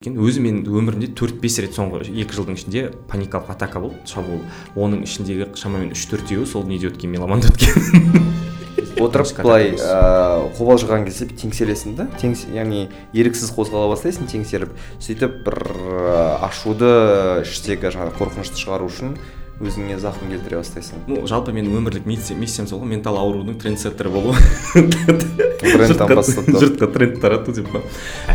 өзі 0.00 0.40
менің 0.40 0.62
өмірімде 0.64 1.10
төрт 1.12 1.42
бес 1.42 1.58
рет 1.60 1.74
соңғы 1.76 2.06
екі 2.08 2.32
жылдың 2.32 2.56
ішінде 2.56 2.82
паникалық 3.10 3.50
атака 3.52 3.82
болды. 3.82 3.98
Шабуыл. 4.08 4.38
Оның 4.72 5.02
ішіндегі 5.04 5.50
шамамен 5.60 5.90
үш 5.92 6.06
төртеуі 6.08 6.46
сол 6.48 6.64
неде 6.64 6.88
өткен 6.88 7.12
меломанда 7.12 7.50
өткен. 7.52 8.30
Отырып 9.04 9.42
былай 9.44 9.74
ыыы 9.74 10.46
қобалжыған 10.56 11.04
кезде 11.04 11.28
теңселесің 11.42 11.98
да. 11.98 12.06
Теңс 12.16 12.46
яғни 12.48 12.86
еріксіз 13.12 13.52
қозғала 13.52 13.90
бастайсың 13.92 14.24
теңселіп 14.32 14.72
сөйтіп 15.04 15.36
бір 15.44 15.60
ашуды 16.48 16.88
іштегі 17.44 17.92
жаңағы 17.92 18.16
қорқынышты 18.22 18.56
шығару 18.56 18.88
үшін 18.88 19.18
өзіңе 19.60 19.98
зақым 20.00 20.32
келтіре 20.32 20.56
бастайсың. 20.60 21.04
Ну 21.10 21.26
жалпы 21.28 21.52
менің 21.52 21.76
өмірлік 21.76 22.06
миссиям 22.08 22.66
сол 22.66 22.80
ғой 22.80 22.94
ментал 22.94 23.18
аурудың 23.20 23.58
трендсеттері 23.60 24.08
болу. 24.12 24.32
Жұртқа 25.60 26.88
тренд 26.94 27.20
тарату 27.20 27.52
деп 27.52 27.68
па? 27.72 27.84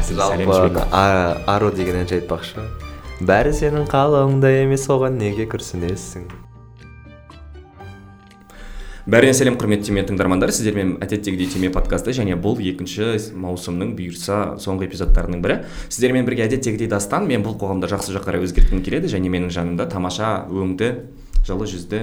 Жалпы 0.05 0.85
аро 0.93 1.71
деген 1.73 2.03
әнші 2.03 2.21
айтпақшы. 2.21 2.65
Бәрі 3.25 3.53
сенің 3.57 3.89
қалауыңда 3.89 4.53
емес 4.61 4.85
оған 4.91 5.17
неге 5.17 5.49
күрсінесің? 5.49 6.44
Бәріне 9.05 9.35
сәлем 9.37 9.55
құрметті 9.61 9.91
түйме 9.91 10.01
тыңдармандар. 10.09 10.49
Сіздермен 10.49 10.95
әдеттегідей 11.05 11.45
түйме 11.53 11.69
подкасты 11.73 12.13
және 12.17 12.33
бұл 12.41 12.57
екінші 12.57 13.11
маусымның 13.37 13.91
бұйырса 13.99 14.55
соңғы 14.61 14.87
эпизодтарының 14.87 15.43
бірі. 15.45 15.59
Сіздермен 15.93 16.25
бірге 16.25 16.47
әдеттегідей 16.47 16.89
дастан 16.89 17.27
мен 17.29 17.45
бұл 17.45 17.53
қоғамды 17.61 17.89
жақсы 17.91 18.15
жаққа 18.15 18.31
қарай 18.31 18.47
өзгерткім 18.47 18.81
келеді 18.85 19.11
және 19.13 19.29
менің 19.29 19.53
жанымда 19.53 19.85
тамаша 19.93 20.31
өңді 20.49 20.89
жылы 21.45 21.69
жүзді 21.69 22.01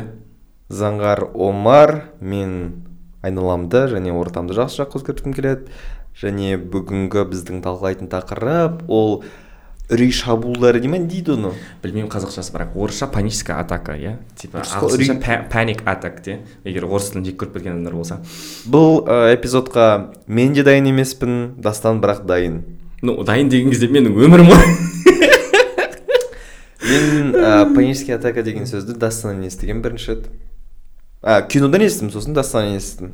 заңғар 0.71 1.25
омар 1.35 1.97
мен 2.21 2.85
айналамды 3.27 3.89
және 3.91 4.15
ортамды 4.15 4.55
жақсы 4.55 4.85
жаққа 4.85 5.03
өзгерткім 5.03 5.35
келеді. 5.35 5.75
Және 6.23 6.55
бүгінгі 6.71 7.27
біздің 7.33 7.65
талқылайтын 7.65 8.13
тақырып 8.13 8.87
ол 8.93 9.25
үрей 9.93 10.11
шабуылдары 10.13 10.81
дей 10.81 10.89
ма 10.89 10.99
не 10.99 11.09
дейді 11.11 11.35
оны? 11.37 11.53
Білмеймін 11.83 12.11
қазақшасы 12.11 12.55
бірақ 12.55 12.77
орысша 12.77 13.07
паническая 13.13 13.59
атака 13.61 13.95
иә? 13.97 14.17
Типа 14.37 14.65
ағылшынша 14.65 15.19
паник 15.53 15.83
атак 15.85 16.23
те. 16.25 16.39
Егер 16.65 16.87
орыс 16.89 17.11
тілін 17.13 17.27
жек 17.29 17.37
көріп 17.43 17.59
кеткен 17.59 17.77
адамдар 17.77 17.95
болса. 17.99 18.21
Бұл 18.65 19.05
ә, 19.05 19.35
эпизодқа 19.37 20.15
мен 20.27 20.57
де 20.57 20.65
дайын 20.65 20.89
емеспін 20.91 21.55
дастан 21.61 22.01
бірақ 22.01 22.25
дайын. 22.27 22.63
Ну 23.03 23.21
дайын 23.25 23.53
деген 23.53 23.71
кезде 23.71 23.91
менің 23.93 24.17
өмірім 24.17 24.49
ғой. 24.53 24.65
Мен 26.83 27.35
ә, 27.37 27.75
паническая 27.75 28.17
атака 28.19 28.43
деген 28.43 28.67
сөзді 28.67 28.97
дастаннан 28.99 29.45
естігемін 29.47 29.83
бірінші 29.85 30.17
рет. 30.17 30.31
Ә, 31.23 31.45
кинодан 31.47 31.85
естідім 31.87 32.11
сосын 32.11 32.35
дастаннан 32.35 32.81
естідім. 32.81 33.13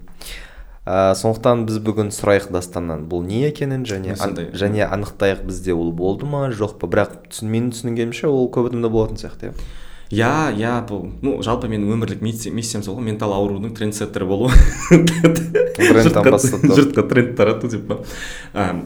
Ә, 0.89 1.13
сондықтан 1.21 1.67
біз 1.69 1.83
бүгін 1.85 2.09
сұрайық 2.17 2.49
дастаннан 2.55 3.05
бұл 3.11 3.27
не 3.27 3.43
екенін 3.51 3.85
және 3.89 4.17
және 4.17 4.87
анықтайық 4.89 5.45
бізде 5.45 5.77
ол 5.77 5.93
болды 5.93 6.25
ма 6.25 6.49
жоқ 6.49 6.79
па? 6.81 6.89
Бірақ 6.89 7.29
түсін, 7.29 7.53
менің 7.53 7.75
түсінгенімше 7.77 8.31
ол 8.31 8.49
көп 8.49 8.71
адамда 8.71 8.89
болатын 8.89 9.21
сияқты 9.21 9.51
иә. 9.51 9.55
Иә 10.09 10.57
иә 10.57 10.73
бұл 10.89 11.11
ну 11.21 11.37
жалпы 11.45 11.69
менің 11.69 11.93
өмірлік 11.93 12.23
миссиям 12.25 12.83
сол 12.83 12.97
ғой 12.97 13.05
ментал 13.11 13.35
аурудың 13.37 13.75
трендсеттері 13.77 14.25
болу. 14.25 14.49
Жұртқа 15.79 17.05
тренд 17.11 17.35
тарату 17.37 17.69
деп 17.69 17.85
па. 17.91 17.99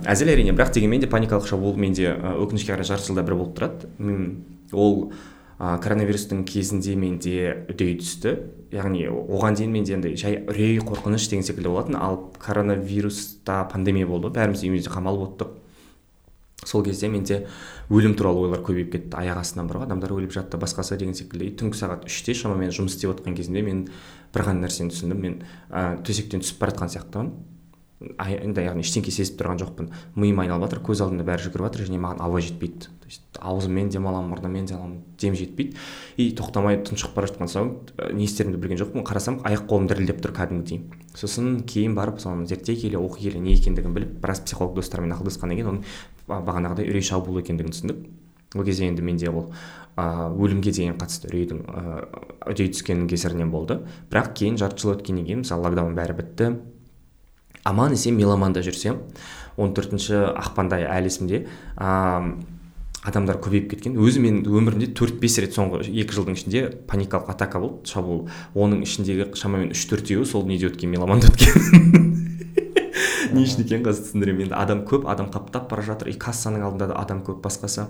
Әзіл 0.02 0.32
әрине 0.34 0.50
бірақ 0.50 0.74
дегенмен 0.74 1.04
де 1.04 1.06
паникалық 1.06 1.46
шабуыл 1.46 1.78
менде 1.78 2.16
өкінішке 2.18 2.74
қарай 2.74 2.90
жарты 2.90 3.12
жылда 3.12 3.22
бір 3.22 3.38
болып 3.38 3.54
тұрады. 3.54 3.86
Ол 4.74 5.12
ә, 5.62 5.78
коронавирустың 5.78 6.42
кезінде 6.48 6.96
менде 6.98 7.36
үдей 7.70 7.94
түсті. 8.00 8.34
Яғни 8.74 9.04
оған 9.06 9.54
дейін 9.58 9.74
менде 9.76 9.94
андай 9.94 10.16
жай 10.18 10.40
үрей 10.50 10.80
қорқыныш 10.82 11.28
деген 11.30 11.46
секілді 11.46 11.70
болатын. 11.70 11.98
Ал 12.00 12.18
коронавируста 12.42 13.62
пандемия 13.70 14.08
болды. 14.10 14.32
Бәріміз 14.34 14.64
үйімізде 14.66 14.90
қамалып 14.90 15.28
отырдық 15.28 16.66
сол 16.66 16.82
кезде 16.86 17.08
менде 17.10 17.44
өлім 17.90 18.16
туралы 18.18 18.48
ойлар 18.48 18.64
көбейіп 18.66 18.90
кетті. 18.96 19.14
Аяқ 19.22 19.42
астынан 19.44 19.70
бар 19.70 19.82
ғой 19.82 19.90
адамдар 19.90 20.16
өліп 20.18 20.34
жатты. 20.34 20.58
Басқасы 20.58 20.98
деген 20.98 21.14
секілді. 21.14 21.52
Түнгі 21.62 21.78
сағат 21.78 22.10
үште 22.10 22.34
шамамен 22.34 22.74
жұмыс 22.74 22.98
істеп 22.98 23.14
отқан 23.14 23.38
кезімде 23.38 23.62
мен 23.62 23.86
бір 24.34 24.48
ғана 24.48 24.66
нәрсені 24.66 24.90
түсіндім. 24.90 25.22
Мен 25.22 25.40
ә, 25.70 26.02
төсектен 26.02 26.42
түсіп 26.42 26.62
бара 26.62 26.74
жатқан 26.74 26.94
сияқтымын. 26.96 27.32
енді 27.32 27.51
яғни 28.18 28.82
ештеңке 28.82 29.12
сезіп 29.14 29.40
тұрған 29.40 29.60
жоқпын. 29.62 29.90
Миым 30.16 30.40
айналып 30.42 30.68
жатыр 30.68 30.80
көз 30.86 31.02
алдымда 31.04 31.26
бәрі 31.26 31.46
жүгіріп 31.46 31.66
жатыр 31.68 31.86
және 31.88 32.00
маған 32.02 32.22
ауа 32.24 32.40
жетпейді. 32.40 32.88
То 33.02 33.10
есть 33.10 33.22
аузыммен 33.38 33.90
демаламын 33.92 34.32
мұрныммен 34.32 34.66
демаламын 34.70 35.02
дем 35.20 35.36
жетпейді. 35.38 35.76
И 36.16 36.30
тоқтамай 36.38 36.80
тұншығып 36.86 37.14
бара 37.16 37.30
жатқан 37.30 37.52
соң 37.52 37.70
не 38.14 38.24
істерімді 38.24 38.60
білген 38.62 38.80
жоқпын. 38.82 39.06
Қарасам 39.06 39.40
аяқ 39.46 39.68
қолым 39.70 39.90
дірілдеп 39.90 40.22
тұр 40.24 40.34
кәдімгідей. 40.38 40.82
Сосын 41.14 41.60
кейін 41.68 41.94
барып 41.98 42.22
соны 42.22 42.46
зерттей 42.46 42.78
келе 42.80 42.98
оқи 42.98 43.28
келе 43.28 43.42
не 43.42 43.54
екендігін 43.54 43.94
біліп 43.94 44.18
біраз 44.22 44.42
психолог 44.46 44.74
достармен 44.78 45.14
ақылдасқаннан 45.18 45.60
кейін 45.60 45.72
оның 45.74 45.86
бағанағыдай 46.28 46.88
үрей 46.88 47.04
шабуыл 47.04 47.42
екендігін 47.42 47.74
түсіндік 47.76 48.04
ол 48.54 48.64
кезде 48.64 48.86
енді 48.86 49.02
менде 49.02 49.30
ол 49.30 49.52
ыыы 49.96 50.28
өлімге 50.40 50.72
деген 50.72 50.96
қатысты 51.00 51.28
үрейдің 51.30 51.62
ыыы 51.68 52.52
үдей 52.52 52.70
түскеннің 52.72 53.08
кесірінен 53.12 53.50
болды. 53.52 53.80
Бірақ 54.10 54.32
кейін 54.36 54.58
жарты 54.60 54.84
жыл 54.84 54.94
өткеннен 54.96 55.26
кейін 55.28 55.42
мысалы 55.44 55.68
локдаун 55.68 55.96
бәрі 55.96 56.16
бітті. 56.16 56.48
Аман 57.64 57.94
есен 57.96 58.16
меломанда 58.18 58.62
жүрсем 58.64 59.02
14 59.56 59.76
төртінші 59.76 60.18
ақпанда 60.32 60.80
әлі 60.86 61.12
есімде 61.12 61.44
адамдар 63.02 63.40
көбейіп 63.42 63.72
кеткен. 63.72 63.96
Өзі 63.98 64.22
менің 64.22 64.46
өмірімде 64.46 64.92
төрт 64.94 65.18
бес 65.22 65.38
рет 65.42 65.56
соңғы 65.56 65.82
екі 65.90 66.14
жылдың 66.14 66.38
ішінде 66.38 66.64
паникалық 66.86 67.32
атака 67.34 67.58
болды. 67.58 67.90
Шабуыл. 67.90 68.28
Оның 68.54 68.84
ішіндегі 68.86 69.32
шамамен 69.38 69.74
үш 69.74 69.82
төртеуі 69.90 70.28
сол 70.28 70.46
неде 70.46 70.70
өткен 70.70 70.94
меломанда 70.94 71.32
өткен. 71.32 72.10
не 73.34 73.42
үшін 73.46 73.62
екенін 73.64 73.84
қазір 73.86 74.04
түсіндіремін 74.06 74.44
енді 74.46 74.54
адам 74.56 74.82
көп 74.88 75.06
адам 75.10 75.28
қаптап 75.32 75.68
бара 75.70 75.82
жатыр. 75.86 76.10
И 76.12 76.16
кассаның 76.18 76.64
алдында 76.66 76.88
да 76.92 76.98
адам 77.00 77.22
көп. 77.26 77.40
Басқасы 77.44 77.86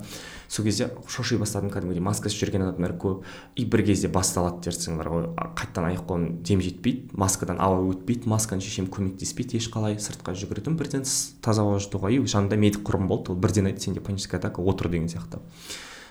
сол 0.49 0.67
кезде 0.67 0.89
шоши 1.09 1.39
бастадым 1.41 1.71
кәдімгідей. 1.73 2.03
Маскасыз 2.05 2.39
жүрген 2.41 2.65
адамдар 2.67 2.95
көп. 2.99 3.27
И 3.57 3.65
бір 3.65 3.85
кезде 3.87 4.09
басталады 4.13 4.63
дертсің 4.69 5.01
бар 5.01 5.11
ғой. 5.13 5.27
Қайтадан 5.59 5.91
аяқ 5.91 6.07
қолым 6.09 6.43
дем 6.43 6.63
жетпейді. 6.65 7.13
Маскадан 7.19 7.61
ауа 7.61 7.83
өтпейді. 7.93 8.31
Масканы 8.31 8.63
шешем 8.65 8.87
көмектеспейді. 8.93 9.59
Ешқалай 9.61 9.99
сыртқа 9.99 10.35
жүгірдім. 10.39 10.79
Бірден 10.81 11.07
таза 11.43 11.67
ауа 11.67 11.83
жұтуға. 11.83 12.13
И 12.13 12.23
жанымда 12.23 12.57
медик 12.57 12.87
құрбым 12.87 13.09
болды. 13.09 13.33
Ол 13.33 13.41
бірден 13.43 13.71
айтты 13.71 13.89
сенде 13.89 14.01
паническая 14.01 14.41
атака 14.41 14.63
отыр 14.63 14.91
деген 14.91 15.09
сияқты. 15.13 15.43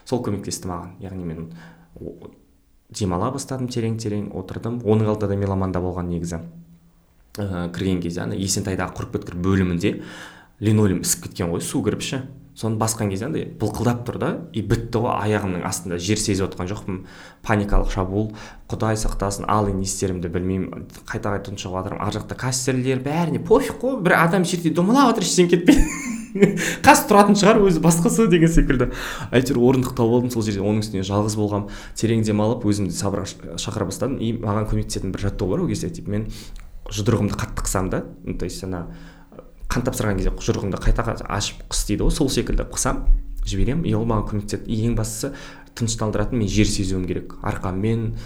Сол 0.05 0.23
көмектесті 0.25 0.69
маған. 0.69 0.97
Яғни 1.01 1.25
мен 1.25 1.51
демала 2.91 3.31
бастадым 3.31 3.69
терең 3.71 3.97
терең 4.01 4.31
отырдым. 4.35 4.81
Оның 4.83 5.13
алдында 5.13 5.31
да 5.31 5.39
меломанда 5.39 5.79
болған 5.79 6.09
негізі. 6.11 6.41
Ә, 7.37 7.69
кірген 7.71 8.01
кезде 8.03 8.25
ана 8.25 8.35
есентайдағы 8.35 8.97
құрып 8.97 9.17
кеткір 9.17 9.39
бөлімінде 9.45 9.95
линолеум 10.61 11.01
ісіп 11.05 11.27
кеткен 11.27 11.51
ғой 11.53 11.63
су 11.65 11.81
кіріп 11.85 12.03
ше. 12.05 12.21
Соны 12.51 12.75
басқан 12.77 13.09
кезде 13.09 13.25
андай 13.29 13.45
былқылдап 13.57 14.03
тұр 14.05 14.17
да 14.19 14.29
и 14.53 14.61
бітті 14.61 14.99
ғой 15.05 15.15
аяғымның 15.23 15.63
астында 15.65 15.97
жер 16.03 16.19
сезіп 16.19 16.49
отқан 16.49 16.67
жоқпын. 16.69 16.99
Паникалық 17.47 17.89
шабуыл 17.93 18.33
құдай 18.69 18.99
сақтасын 18.99 19.47
ал 19.49 19.71
не 19.71 19.87
істерімді 19.87 20.29
білмеймін 20.29 20.85
қайта 21.07 21.31
қайта 21.31 21.47
тұншығып 21.47 21.79
жатырмын 21.79 22.03
ар 22.03 22.15
жақта 22.19 22.37
кассирлер 22.37 23.01
бәріне 23.01 23.39
пофиг 23.47 23.79
қой 23.81 24.01
бір 24.03 24.19
адам 24.19 24.45
жерде 24.45 24.69
домалап 24.75 25.15
жатыр 25.15 25.29
ештеңе 25.29 25.55
кетпей 25.55 25.79
қазір 26.85 27.07
тұратын 27.09 27.39
шығар 27.39 27.61
өзі 27.65 27.81
басқасы 27.83 28.27
деген 28.31 28.51
секілді. 28.51 28.91
Әйтеуір 29.35 29.59
орындық 29.71 29.95
тауып 29.97 30.19
алдым 30.19 30.31
сол 30.31 30.45
жерде 30.45 30.61
оның 30.63 30.83
үстіне 30.85 31.03
жалғыз 31.07 31.35
болғанмын 31.39 31.71
терең 31.99 32.23
демалып 32.27 32.67
өзімді 32.67 32.95
сабырға 32.95 33.57
шақыра 33.59 33.87
бастадым. 33.89 34.19
И 34.23 34.31
маған 34.39 34.69
көмектесетін 34.71 35.11
бір 35.11 35.27
жаттығу 35.27 35.55
бар 35.55 35.65
ол 35.65 35.71
кезде 35.71 35.89
типа 35.91 36.15
мен 36.15 36.29
жұдырығымды 36.89 37.37
қатты 37.37 37.65
қысамын 37.65 37.89
да. 37.91 38.03
То 38.39 38.45
есть 38.45 38.63
ана 38.63 38.87
қан 39.71 39.85
тапсырған 39.85 40.17
кезде 40.19 40.31
жұдырығыңды 40.31 40.81
қайта 40.81 41.05
ашып 41.29 41.63
қыс 41.69 41.87
дейді 41.87 42.07
ғой 42.07 42.15
сол 42.15 42.29
секілді 42.29 42.65
қысам 42.71 43.05
жіберемін. 43.45 43.85
И 43.85 43.93
ол 43.95 44.05
маған 44.05 44.27
көмектеседі. 44.31 44.67
Ең 44.67 44.95
бастысы 44.97 45.33
тынышталдыратын 45.71 46.37
мен 46.37 46.49
жер 46.51 46.67
сезуім 46.67 47.05
керек. 47.07 47.37
Арқаммен 47.47 48.17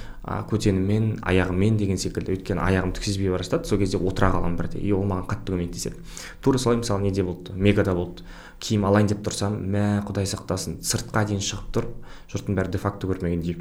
көтеніммен 0.49 1.21
аяғыммен 1.21 1.77
деген 1.77 2.01
секілді. 2.01 2.33
Өйткені 2.35 2.63
аяғым 2.65 2.95
түк 2.97 3.05
сезбей 3.05 3.29
бара 3.29 3.45
жатады 3.45 3.69
сол 3.69 3.79
кезде 3.79 4.01
отыра 4.01 4.31
қаламын 4.33 4.57
бірде. 4.57 4.81
И 4.81 4.91
ол 4.91 5.05
маған 5.05 5.29
қатты 5.29 5.53
көмектеседі. 5.53 6.01
Тура 6.41 6.57
солай 6.57 6.81
мысалы 6.81 7.05
неде 7.05 7.23
болды? 7.23 7.53
Мегада 7.53 7.93
болды. 7.93 8.25
Киім 8.59 8.87
алайын 8.89 9.13
деп 9.13 9.21
тұрсам 9.21 9.59
мә 9.61 10.01
құдай 10.07 10.25
сақтасын 10.25 10.81
сыртқа 10.81 11.27
дейін 11.29 11.43
шығып 11.45 11.71
тұр 11.75 11.91
жұрттың 12.33 12.57
бәрі 12.57 12.73
де 12.73 12.81
факто 12.81 13.07
көрмегендей. 13.07 13.59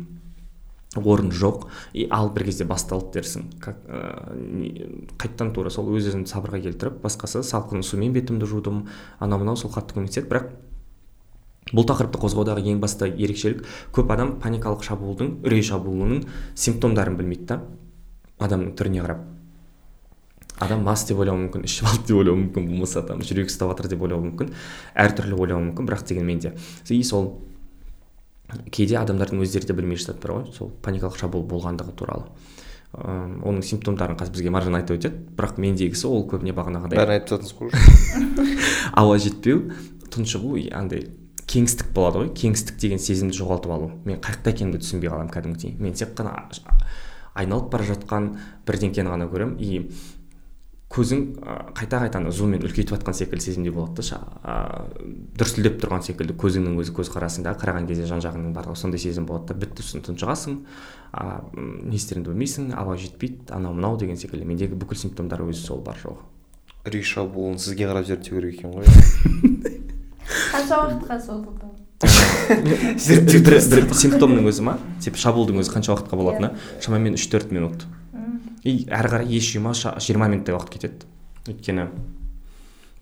Орын 0.96 1.30
жоқ. 1.32 1.66
И 1.92 2.06
ал 2.10 2.30
бір 2.34 2.44
кезде 2.50 2.64
басталды 2.64 3.18
дерсің. 3.18 3.48
Как 3.60 3.80
ә, 3.88 3.98
қайтадан 5.18 5.54
тура 5.54 5.70
сол 5.70 5.90
өз 5.94 6.10
өзімді 6.10 6.30
сабырға 6.30 6.60
келтіріп 6.68 7.02
басқасы 7.04 7.42
салқын 7.42 7.82
сумен 7.82 8.12
бетімді 8.12 8.46
жудым. 8.46 8.86
Анау 9.18 9.42
мынау 9.42 9.56
сол 9.56 9.72
қатты 9.74 9.98
көмектеседі. 9.98 10.28
Бірақ 10.30 10.52
бұл 11.72 11.86
тақырыпты 11.88 12.20
қозғаудағы 12.20 12.66
ең 12.70 12.80
басты 12.82 13.08
ерекшелік 13.08 13.64
көп 13.96 14.10
адам 14.12 14.34
паникалық 14.42 14.84
шабуылдың 14.84 15.38
үрей 15.46 15.62
шабуылының 15.64 16.26
симптомдарын 16.54 17.16
білмейді 17.16 17.46
да 17.48 17.62
адамның 18.44 18.74
түріне 18.76 19.00
қарап. 19.00 19.22
Адам 20.60 20.84
мас 20.86 21.06
деп 21.08 21.18
ойлауы 21.18 21.46
мүмкін 21.46 21.64
ішіп 21.66 21.88
алды 21.88 22.12
деп 22.12 22.20
ойлауы 22.20 22.42
мүмкін 22.44 22.68
болмаса 22.68 23.02
там 23.02 23.24
жүрегі 23.24 23.48
ұстап 23.48 23.72
жатыр 23.72 23.88
деп 23.90 24.04
ойлауы 24.04 24.28
мүмкін 24.28 24.52
әртүрлі 24.94 25.40
ойлауы 25.40 25.64
мүмкін 25.70 25.88
бірақ 25.88 26.04
дегенмен 26.06 26.38
де. 26.44 26.52
И 26.90 27.02
сол 27.02 27.40
кейде 28.72 28.98
адамдардың 29.00 29.42
өздері 29.44 29.68
де 29.70 29.76
білмей 29.76 29.98
жатады 30.00 30.20
бар 30.22 30.36
ғой. 30.38 30.52
Сол 30.54 30.70
паникалық 30.84 31.18
шабуыл 31.20 31.46
болғандығы 31.48 31.96
туралы. 31.98 32.30
Ыыы 32.94 33.40
оның 33.42 33.64
симптомдарын 33.66 34.18
қазір 34.20 34.36
бізге 34.36 34.52
маржан 34.54 34.78
айтып 34.78 34.98
өтеді. 35.00 35.20
Бірақ 35.34 35.58
мендегісі 35.58 36.06
ол 36.08 36.24
көбіне 36.30 36.54
бағанағыдай 36.54 37.00
бәрін 37.00 37.16
айтып 37.16 37.34
жатырсыз 37.34 37.56
ғой 37.58 38.58
ауа 39.02 39.18
жетпеу 39.18 39.64
тұншығу 40.14 40.60
андай 40.78 41.08
кеңістік 41.50 41.90
болады 41.94 42.22
ғой. 42.22 42.30
Кеңістік 42.38 42.78
деген 42.80 43.02
сезімді 43.02 43.36
жоғалтып 43.40 43.74
алу. 43.74 43.90
Мен 44.06 44.22
қай 44.22 44.36
жақта 44.36 44.54
екенімді 44.54 44.80
түсінбей 44.82 45.10
қаламын 45.10 45.32
кәдімгідей. 45.34 45.74
Мен 45.82 45.94
тек 45.98 46.14
қана 46.18 46.36
айналып 47.34 47.70
бара 47.72 47.86
жатқан 47.88 48.30
бірдеңкені 48.66 49.10
ғана 49.10 49.28
көремін. 49.30 49.58
И 49.58 49.90
көзің 50.94 51.22
қайта 51.74 51.98
қайта 52.04 52.20
зуммен 52.30 52.62
үлкейтіп 52.64 52.94
жатқан 52.94 53.16
секілді 53.18 53.44
сезімде 53.44 53.72
болады 53.74 54.04
да 54.04 54.84
дүрсілдеп 55.40 55.80
тұрған 55.82 56.04
секілді 56.06 56.36
көзіңнің 56.38 56.78
өзі 56.82 56.94
көзқарасыңда 57.00 57.56
қараған 57.58 57.88
кезде 57.90 58.06
жан 58.06 58.22
жағыңның 58.22 58.54
барлығы 58.54 58.78
сондай 58.78 59.02
сезім 59.02 59.26
болады 59.26 59.50
да 59.50 59.58
бітті 59.64 59.82
сосын 59.82 60.06
тұншығасың. 60.06 60.60
Не 61.90 61.98
істеріңді 61.98 62.30
білмейсің 62.30 62.70
ауа 62.78 62.94
жетпейді 63.00 63.50
анау 63.56 63.74
мынау 63.74 63.98
деген 63.98 64.20
секілді. 64.20 64.46
Мендегі 64.46 64.78
бүкіл 64.78 65.02
симптомдар 65.02 65.42
өзі 65.42 65.66
сол 65.66 65.82
бар 65.82 65.98
жоғы 65.98 66.22
үрей 66.84 67.00
шабуылын 67.00 67.56
сізге 67.56 67.86
қарап 67.88 68.04
зерттеу 68.04 68.36
керек 68.36 68.58
екен 68.58 68.74
ғой. 68.74 68.84
Қанша 70.52 70.82
уақытқа 70.82 71.16
созылды 71.24 71.48
бір 73.40 73.94
симптомның 74.02 74.50
өзі 74.50 74.66
ма? 74.66 74.74
Типа 75.00 75.16
шабуылдың 75.22 75.62
өзі 75.62 75.72
қанша 75.72 75.94
уақытқа 75.94 76.18
болатыны? 76.20 76.50
Шамамен 76.84 77.16
үш 77.16 77.24
төрт 77.32 77.54
минут. 77.56 77.86
И 78.64 78.84
әрі 78.88 79.12
қарай 79.12 79.38
ес 79.38 79.48
жима 79.52 79.74
жиырма 79.76 80.28
минуттай 80.32 80.56
уақыт 80.56 80.76
кетеді. 80.76 81.08
Өйткені 81.48 81.88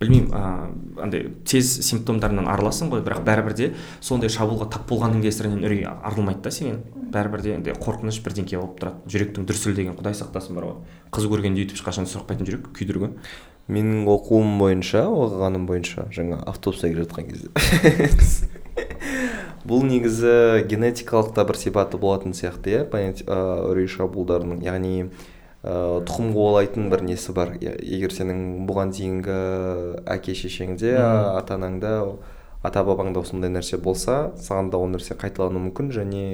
білмеймін 0.03 0.33
ыыы 0.35 1.03
андай 1.03 1.29
тез 1.47 1.69
симптомдарынан 1.87 2.49
арыласың 2.51 2.91
ғой 2.93 3.05
бірақ 3.07 3.23
бәрібір 3.27 3.55
де 3.59 3.69
сондай 4.03 4.33
шабуылға 4.33 4.69
тап 4.75 4.89
болғанның 4.91 5.23
кесірінен 5.23 5.63
үрей 5.63 5.87
арылмайды 5.87 6.43
да 6.43 6.51
сенен. 6.51 6.81
Бәрібір 7.15 7.45
де 7.45 7.55
андай 7.59 7.77
қорқыныш 7.79 8.19
бірдеңке 8.25 8.59
болып 8.59 8.81
тұрады. 8.81 9.13
Жүректің 9.13 9.47
дүрсілдеген 9.47 9.99
құдай 9.99 10.17
сақтасын 10.19 10.59
бар 10.59 10.69
ғой. 10.69 10.77
Қыз 11.15 11.29
көргенде 11.31 11.63
өйтіп 11.63 11.79
ешқашан 11.79 12.09
соқпайтын 12.11 12.49
жүрек 12.49 12.73
күйдіргі. 12.75 13.13
Менің 13.71 14.09
оқуым 14.11 14.57
бойынша 14.59 15.05
оқығаным 15.07 15.69
бойынша 15.69 16.09
жаңа 16.11 16.41
автобуста 16.51 16.91
келе 16.91 17.07
жатқан 17.07 17.29
кезде. 17.31 17.53
Бұл 19.69 19.85
негізі 19.87 20.65
генетикалық 20.67 21.31
та 21.37 21.45
бір 21.47 21.61
сипаты 21.61 22.01
болатын 22.03 22.35
сияқты 22.35 22.73
иә 22.75 23.13
үрей 23.71 23.87
шабуылдарының. 23.87 24.65
Яғни 24.67 25.13
ә, 25.63 26.03
тұқым 26.07 26.33
қуалайтын 26.35 26.91
бір 26.93 27.05
несі 27.07 27.35
бар. 27.37 27.55
Егер 27.63 28.13
сенің 28.15 28.67
бұған 28.69 28.93
дейінгі 28.95 29.41
әке 30.11 30.35
шешеңде 30.37 30.97
ата 30.99 31.59
анаңда 31.59 31.97
ата 32.63 32.85
бабаңда 32.87 33.23
осындай 33.23 33.51
нәрсе 33.51 33.79
болса 33.83 34.33
саған 34.39 34.71
да 34.71 34.79
ол 34.79 34.91
нәрсе 34.93 35.17
қайталануы 35.19 35.69
мүмкін 35.69 35.91
және 35.95 36.25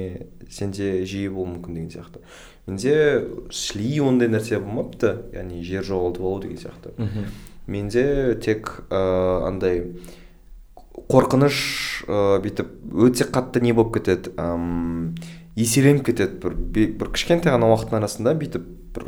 сенде 0.49 1.03
жиі 1.05 1.29
болуы 1.33 1.55
мүмкін 1.55 1.77
деген 1.77 1.89
сияқты. 1.93 2.21
Менде 2.67 3.25
шли 3.49 3.99
ондай 4.05 4.29
нәрсе 4.29 4.59
болмапты. 4.61 5.15
Яғни 5.33 5.63
жер 5.65 5.85
жоғалтып 5.85 6.25
алу 6.25 6.41
деген 6.43 6.57
сияқты. 6.61 6.93
Менде 7.65 8.35
тек 8.41 8.83
ә, 8.89 9.47
андай 9.47 9.83
қорқыныш 11.09 12.05
ә, 12.05 12.37
бүйтіп 12.43 12.69
өте 12.93 13.25
қатты 13.25 13.61
не 13.61 13.73
болып 13.73 13.97
кетеді. 13.97 14.33
Еселеніп 15.63 16.05
кетеді. 16.09 16.39
Бір 16.43 16.55
бір 16.99 17.11
кішкентай 17.15 17.53
ғана 17.55 17.69
уақыттың 17.73 17.99
арасында 17.99 18.35
бүйтіп 18.39 18.65
бір 18.95 19.07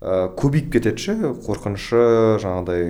ә, 0.00 0.30
көбейіп 0.38 0.72
кетеді 0.76 1.02
ше 1.02 1.16
қорқынышы 1.46 2.00
жаңағыдай 2.42 2.88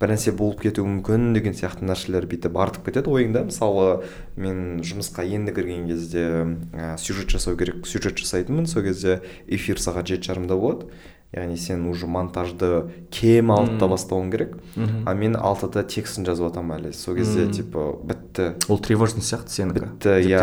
бір 0.00 0.10
нәрсе 0.10 0.34
болып 0.36 0.60
кетуі 0.64 0.84
мүмкін 0.88 1.32
деген 1.36 1.54
сияқты 1.56 1.86
нәрселер 1.86 2.26
бүйтіп 2.28 2.56
артып 2.60 2.88
кетеді 2.88 3.12
ойыңда. 3.14 3.44
Мысалы 3.48 4.04
мен 4.36 4.82
жұмысқа 4.84 5.24
енді 5.24 5.54
кірген 5.56 5.86
кезде 5.88 6.24
ә, 6.74 6.96
сюжет 6.98 7.30
жасау 7.32 7.56
керек 7.60 7.86
сюжет 7.86 8.18
жасайтынмын. 8.18 8.66
Сол 8.66 8.84
кезде 8.84 9.20
эфир 9.46 9.80
сағат 9.80 10.10
жеті 10.10 10.32
жарымда 10.32 10.58
болады. 10.58 10.90
Яғни 11.34 11.56
сен 11.58 11.86
уже 11.90 12.06
монтажды 12.06 12.68
кем 13.10 13.50
алтыда 13.54 13.88
бастауың 13.90 14.30
керек. 14.30 14.56
А 15.06 15.14
мен 15.14 15.36
алтыда 15.36 15.82
текстін 15.82 16.26
жазып 16.26 16.48
жатамын 16.48 16.78
әлі. 16.78 16.92
Сол 16.94 17.16
кезде 17.18 17.46
типа 17.50 17.96
бітті. 18.04 18.52
Ол 18.68 18.78
тревожность 18.78 19.26
сияқты 19.28 19.50
сенікі. 19.50 19.80
Бітті 19.88 20.14
иә 20.30 20.38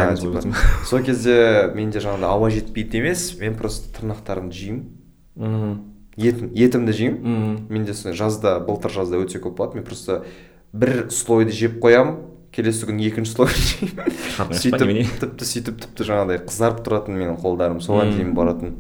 сол 0.90 1.04
кезде 1.06 1.72
менде 1.76 2.04
жаңағыдай 2.04 2.30
ауа 2.30 2.50
жетпейді 2.52 3.00
емес 3.00 3.30
мен 3.40 3.56
просто 3.56 3.92
тырнақтарымды 3.96 4.52
жеймін. 4.52 5.80
Етім 6.18 6.52
етімді 6.56 6.94
жеймін. 6.94 7.68
Менде 7.70 7.96
жазда 7.96 8.60
былтыр 8.60 8.92
жазда 8.92 9.22
өте 9.24 9.40
көп 9.40 9.56
болады. 9.62 9.80
Мен 9.80 9.88
просто 9.88 10.26
бір 10.74 11.08
слойды 11.12 11.56
жеп 11.56 11.80
қоямын 11.84 12.28
келесі 12.52 12.90
күні 12.90 13.08
екінші 13.08 13.32
слойды 13.32 13.56
жеймін. 13.64 14.18
Сөйтіп 14.60 15.20
тіпті 15.24 15.48
сөйтіп 15.48 15.80
тіпті 15.86 16.08
жаңағыдай 16.10 16.42
қызарып 16.44 16.84
тұратын 16.84 17.16
менің 17.16 17.40
қолдарым 17.40 17.80
соған 17.84 18.12
дейін 18.18 18.34
баратын. 18.36 18.76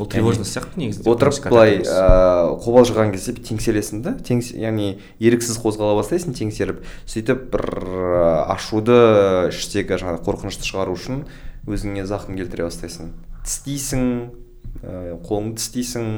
Ол 0.00 0.08
тревожность 0.10 0.54
сияқты 0.56 0.80
негізі 0.80 1.04
отырып 1.04 1.36
былай 1.52 1.78
ыыы 1.80 2.56
қобалжыған 2.64 3.12
кезде 3.14 3.34
теңселесің 3.36 4.02
да 4.04 4.14
теңс 4.26 4.50
яғни 4.56 4.96
еріксіз 5.20 5.60
қозғала 5.62 5.98
бастайсың 6.00 6.34
теңселіп 6.38 6.82
сөйтіп 7.04 7.48
бір 7.52 7.66
ашуды 8.50 8.98
іштегі 9.52 10.00
жаңағы 10.00 10.24
қорқынышты 10.26 10.66
шығару 10.68 10.96
үшін 10.96 11.24
өзіңе 11.68 12.06
зақым 12.08 12.38
келтіре 12.40 12.66
бастайсың. 12.68 13.12
Тістейсің 13.44 14.06
ыыы 14.80 15.18
қолыңды 15.26 15.60
тістейсің 15.60 16.08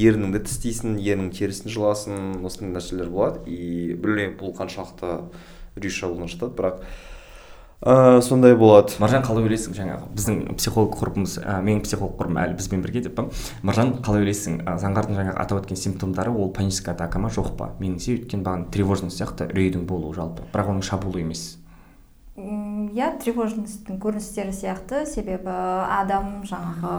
ерніңді 0.00 0.42
тістейсің 0.46 0.98
ернің 1.02 1.30
терісін 1.34 1.70
жұласың 1.70 2.44
осындай 2.46 2.76
нәрселер 2.76 3.10
болады. 3.10 3.44
И 3.46 3.94
білмеймін 3.94 4.36
бұл 4.40 4.54
қаншалықты 4.58 5.30
шабуылдан 5.80 6.30
жатады 6.30 6.56
бірақ 6.58 6.82
ә, 7.80 8.20
сондай 8.20 8.54
болады. 8.56 8.92
Маржан 9.00 9.24
қалай 9.24 9.46
ойлайсың? 9.46 9.74
Жаңағы 9.76 10.10
біздің 10.16 10.40
психолог 10.58 10.98
құрбымыз 11.00 11.38
ә, 11.40 11.58
менің 11.64 11.80
психолог 11.86 12.18
құрбым 12.18 12.40
әлі 12.42 12.58
бізбен 12.58 12.82
бірге 12.84 13.04
деп 13.06 13.16
па? 13.16 13.26
Маржан 13.62 13.94
қалай 14.04 14.24
ойлайсың? 14.24 14.60
Ә, 14.66 14.76
заңғардың 14.82 15.18
жаңағы 15.20 15.40
атап 15.40 15.62
өткен 15.62 15.80
симптомдары 15.80 16.32
ол 16.34 16.52
паническая 16.52 16.94
атака 16.94 17.22
ма 17.22 17.32
жоқ 17.32 17.54
па? 17.56 17.72
Меніңше 17.80 18.18
өйткені 18.18 18.44
маған 18.44 18.66
тревожность 18.74 19.20
сияқты 19.20 19.48
үрейдің 19.52 19.86
болуы 19.88 20.14
жалпы. 20.14 20.44
Бірақ 20.52 20.74
оның 20.74 20.84
шабуылы 20.84 21.24
емес. 21.24 21.46
Иә 22.40 23.14
тревожностьтың 23.20 23.98
көріністері 24.00 24.52
сияқты. 24.54 25.04
Себебі 25.08 25.50
адам 25.50 26.42
жаңағы 26.48 26.94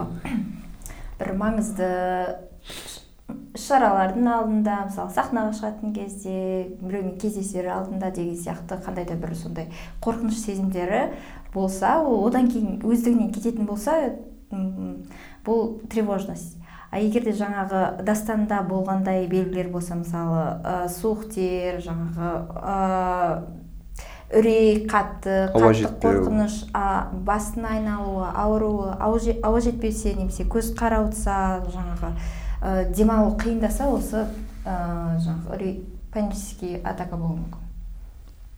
бір 1.22 1.34
маңызды 1.40 1.92
іс 3.56 3.68
шаралардың 3.68 4.28
алдында 4.32 4.78
мысалы 4.88 5.14
сахнаға 5.16 5.54
шығатын 5.60 5.94
кезде 5.96 6.36
біреумен 6.82 7.18
кездесер 7.22 7.70
алдында 7.76 8.12
деген 8.16 8.36
сияқты 8.40 8.80
қандай 8.86 9.08
да 9.10 9.18
бір 9.20 9.36
сондай 9.36 9.70
қорқыныш 10.04 10.40
сезімдері 10.46 11.04
болса 11.54 12.00
ол 12.02 12.26
одан 12.28 12.50
кейін 12.52 12.82
өздігінен 12.84 13.32
кететін 13.36 13.68
болса 13.70 13.98
бұл 15.46 15.80
тревожность. 15.90 16.58
А 16.92 17.00
егер 17.00 17.24
де 17.24 17.32
жаңағы 17.32 18.04
дастанда 18.04 18.60
болғандай 18.68 19.24
белгілер 19.32 19.70
болса 19.72 19.96
мысалы 19.96 20.42
ә, 20.60 20.74
суық 20.92 21.30
тер 21.32 21.78
жаңағы 21.86 22.32
ә, 22.60 22.76
үрей 24.36 24.82
қатты 24.92 25.38
қатты 25.56 25.88
қорқыныш 26.04 26.58
а, 26.76 27.08
бастың 27.14 27.70
айналуы 27.70 28.28
ауруы 28.28 28.92
ауа 29.00 29.64
жетпесе 29.64 30.18
немесе 30.18 30.44
көз 30.44 30.74
қарауытса 30.76 31.64
жаңағы 31.72 32.12
ә, 32.62 32.86
демалу 32.94 33.36
қиындаса 33.42 33.90
осы 33.92 34.28
ә, 34.66 35.18
жаңағы 35.20 35.56
үрей 35.56 35.74
панический 36.14 36.78
атака 36.84 37.18
болуы 37.18 37.42
мүмкін. 37.42 37.68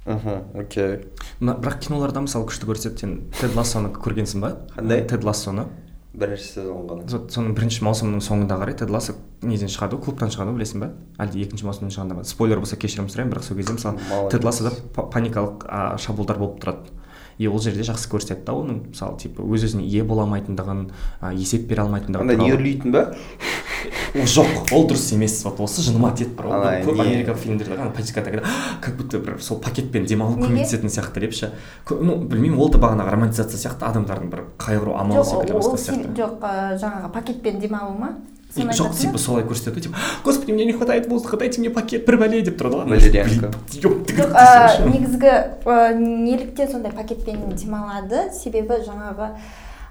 Мхм 0.04 0.60
окей. 0.60 1.00
Бірақ 1.40 1.80
киноларда 1.86 2.26
мысалы 2.26 2.50
күшті 2.50 2.68
көрсетеді 2.68 3.00
сен 3.00 3.14
тед 3.40 3.56
лассоны 3.56 3.94
көргенсің 3.96 4.44
ба? 4.44 4.50
Қандай? 4.76 5.06
Тед 5.08 5.24
лассоны. 5.24 5.70
Бірінші 6.14 6.44
сезон 6.46 6.90
ғана. 6.90 7.22
Соның 7.32 7.56
бірінші 7.58 7.86
маусымның 7.88 8.22
соңында 8.22 8.58
қарай 8.60 8.76
тед 8.78 8.92
лассо 8.94 9.16
неден 9.42 9.72
шығады? 9.72 9.96
Ғой 9.96 10.04
клубтан 10.10 10.30
шығады 10.30 10.52
ғой 10.52 10.60
білесің 10.60 10.84
ба? 10.84 10.90
Әлде 11.24 11.40
екінші 11.42 11.66
маусымнан 11.66 11.96
шығғанда 11.96 12.18
ма? 12.20 12.26
Спойлер 12.28 12.60
болса 12.62 12.78
кешірім 12.78 13.08
сұраймын 13.10 13.32
бірақ 13.34 13.48
сол 13.48 13.58
кезде 13.58 13.74
мысалы 13.80 14.30
тед 14.30 14.44
лассода 14.46 14.76
паникалық 14.94 15.66
шабуылдар 16.04 16.38
болып 16.38 16.60
тұрады. 16.62 16.94
И 17.38 17.48
ол 17.48 17.60
жерде 17.60 17.86
жақсы 17.88 18.10
көрсетеді 18.12 18.46
да 18.48 18.56
оның 18.58 18.82
мысалы 18.92 19.18
типа 19.22 19.44
өз 19.44 19.68
өзіне 19.70 19.86
ие 19.88 20.04
бола 20.04 20.26
алмайтындығын 20.28 20.86
есеп 21.40 21.68
бере 21.70 21.84
алмайтындығын 21.86 22.30
андай 22.30 22.40
не 22.42 22.54
үрлейтін 22.56 22.94
ба? 22.94 23.08
Жоқ 24.14 24.70
ол 24.72 24.86
дұрыс 24.88 25.10
емес 25.16 25.40
вот 25.44 25.60
осы 25.66 25.84
жыныма 25.84 26.14
тиеді 26.16 26.36
бір 26.38 26.48
көп 26.86 27.02
америка 27.02 27.34
фильмдерде 27.36 27.76
ана 27.76 27.92
пачкада 27.92 28.44
как 28.82 28.96
будто 28.98 29.20
бір 29.20 29.42
сол 29.42 29.60
пакетпен 29.60 30.06
демалу 30.06 30.38
көмектесетін 30.38 30.94
сияқты 30.94 31.24
деп 31.26 31.34
ше. 31.34 31.52
Ну 31.90 32.20
білмеймін 32.22 32.60
ол 32.62 32.70
да 32.72 32.80
бағанағы 32.84 33.16
романтизация 33.18 33.60
сияқты 33.60 33.90
адамдардың 33.90 34.30
бір 34.32 34.46
қайғыру 34.62 34.96
амалы 35.00 35.26
секілді 35.26 36.14
жоқ 36.22 36.46
жаңағы 36.80 37.12
пакетпен 37.18 37.60
демалу 37.60 37.98
ма? 37.98 38.14
Жоқ 38.56 38.94
типа 38.98 39.18
солай 39.18 39.44
көрсетеді 39.44 39.88
типа 39.88 39.98
господи 40.24 40.52
мне 40.52 40.66
не 40.66 40.74
хватает 40.74 41.08
воздуха 41.08 41.38
дайте 41.38 41.62
мне 41.62 41.70
пакет 41.70 42.06
бір 42.06 42.20
бәле 42.22 42.42
деп 42.46 42.60
тұрады 42.62 42.84
ғой 42.84 42.90
валерьянка 42.94 43.52
жоқ 43.74 44.86
негізгі 44.90 45.34
неліктен 46.00 46.72
сондай 46.72 46.94
пакетпен 46.94 47.50
демалады 47.56 48.30
себебі 48.34 48.82
жаңағы 48.86 49.34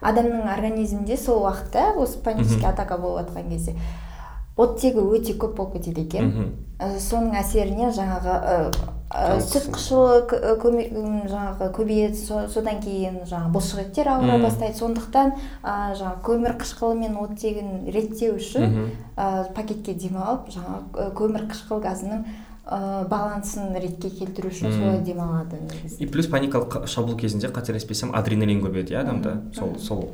адамның 0.03 0.49
организмінде 0.51 1.17
сол 1.17 1.45
уақытта 1.47 1.93
осы 1.97 2.19
панический 2.23 2.67
атака 2.67 2.99
болып 2.99 3.29
жатқан 3.29 3.51
кезде 3.51 3.77
оттегі 4.57 5.03
өте 5.17 5.35
көп 5.39 5.55
болып 5.57 5.79
кетеді 5.79 6.03
екен. 6.05 6.33
Соның 7.01 7.39
әсерінен 7.41 7.93
жаңағы 7.97 8.35
сүт 9.13 9.67
қышуы 9.75 10.21
жаңағы 11.29 11.69
көбейеді 11.77 12.47
содан 12.49 12.81
кейін 12.81 13.19
жаңағы 13.29 13.53
бұлшықеттер 13.57 14.09
ауыра 14.09 14.39
бастайды. 14.41 14.79
Сондықтан 14.79 15.35
ә, 15.63 15.75
жаңағы 15.99 16.23
көмір 16.29 16.57
қышқылы 16.63 16.97
мен 17.03 17.19
оттегін 17.21 17.91
реттеу 17.93 18.39
үшін 18.39 18.79
ә, 19.17 19.53
пакетке 19.53 19.95
демалып 19.95 20.49
жаңағы 20.55 21.11
көмір 21.19 21.47
қышқыл 21.53 21.83
газының 21.85 22.25
ә, 22.63 23.09
балансын 23.11 23.75
ретке 23.75 24.11
келтіру 24.11 24.53
үшін 24.53 24.71
солай 24.71 25.01
демалады 25.03 25.59
негізі 25.65 25.99
и 25.99 26.07
плюс 26.07 26.29
паникалық 26.31 26.87
шабуыл 26.87 27.17
кезінде 27.19 27.51
қателеспесем 27.51 28.13
адреналин 28.15 28.63
көбейеді 28.63 28.95
иә 28.95 29.03
адамда. 29.03 29.35
Сол 29.57 29.75
сол 29.83 30.05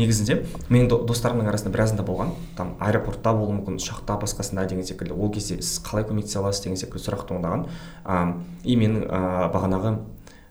негізінде 0.00 0.40
менің 0.72 1.04
достарымның 1.08 1.50
арасында 1.52 1.74
біразында 1.76 2.06
болған. 2.08 2.32
Там 2.56 2.74
аэропортта 2.80 3.34
болуы 3.36 3.58
мүмкін 3.58 3.76
ұшақта 3.76 4.18
басқасында 4.22 4.66
деген 4.70 4.88
секілді. 4.88 5.12
Ол 5.12 5.32
кезде 5.34 5.60
сіз 5.60 5.82
қалай 5.84 6.08
көмектесе 6.08 6.40
аласыз 6.40 6.64
деген 6.64 6.80
секілді 6.80 7.04
сұрақ 7.04 7.26
туындаған. 7.28 7.66
И 8.64 8.76
менің 8.76 9.04
ыыы 9.04 9.50
бағанағы 9.52 9.98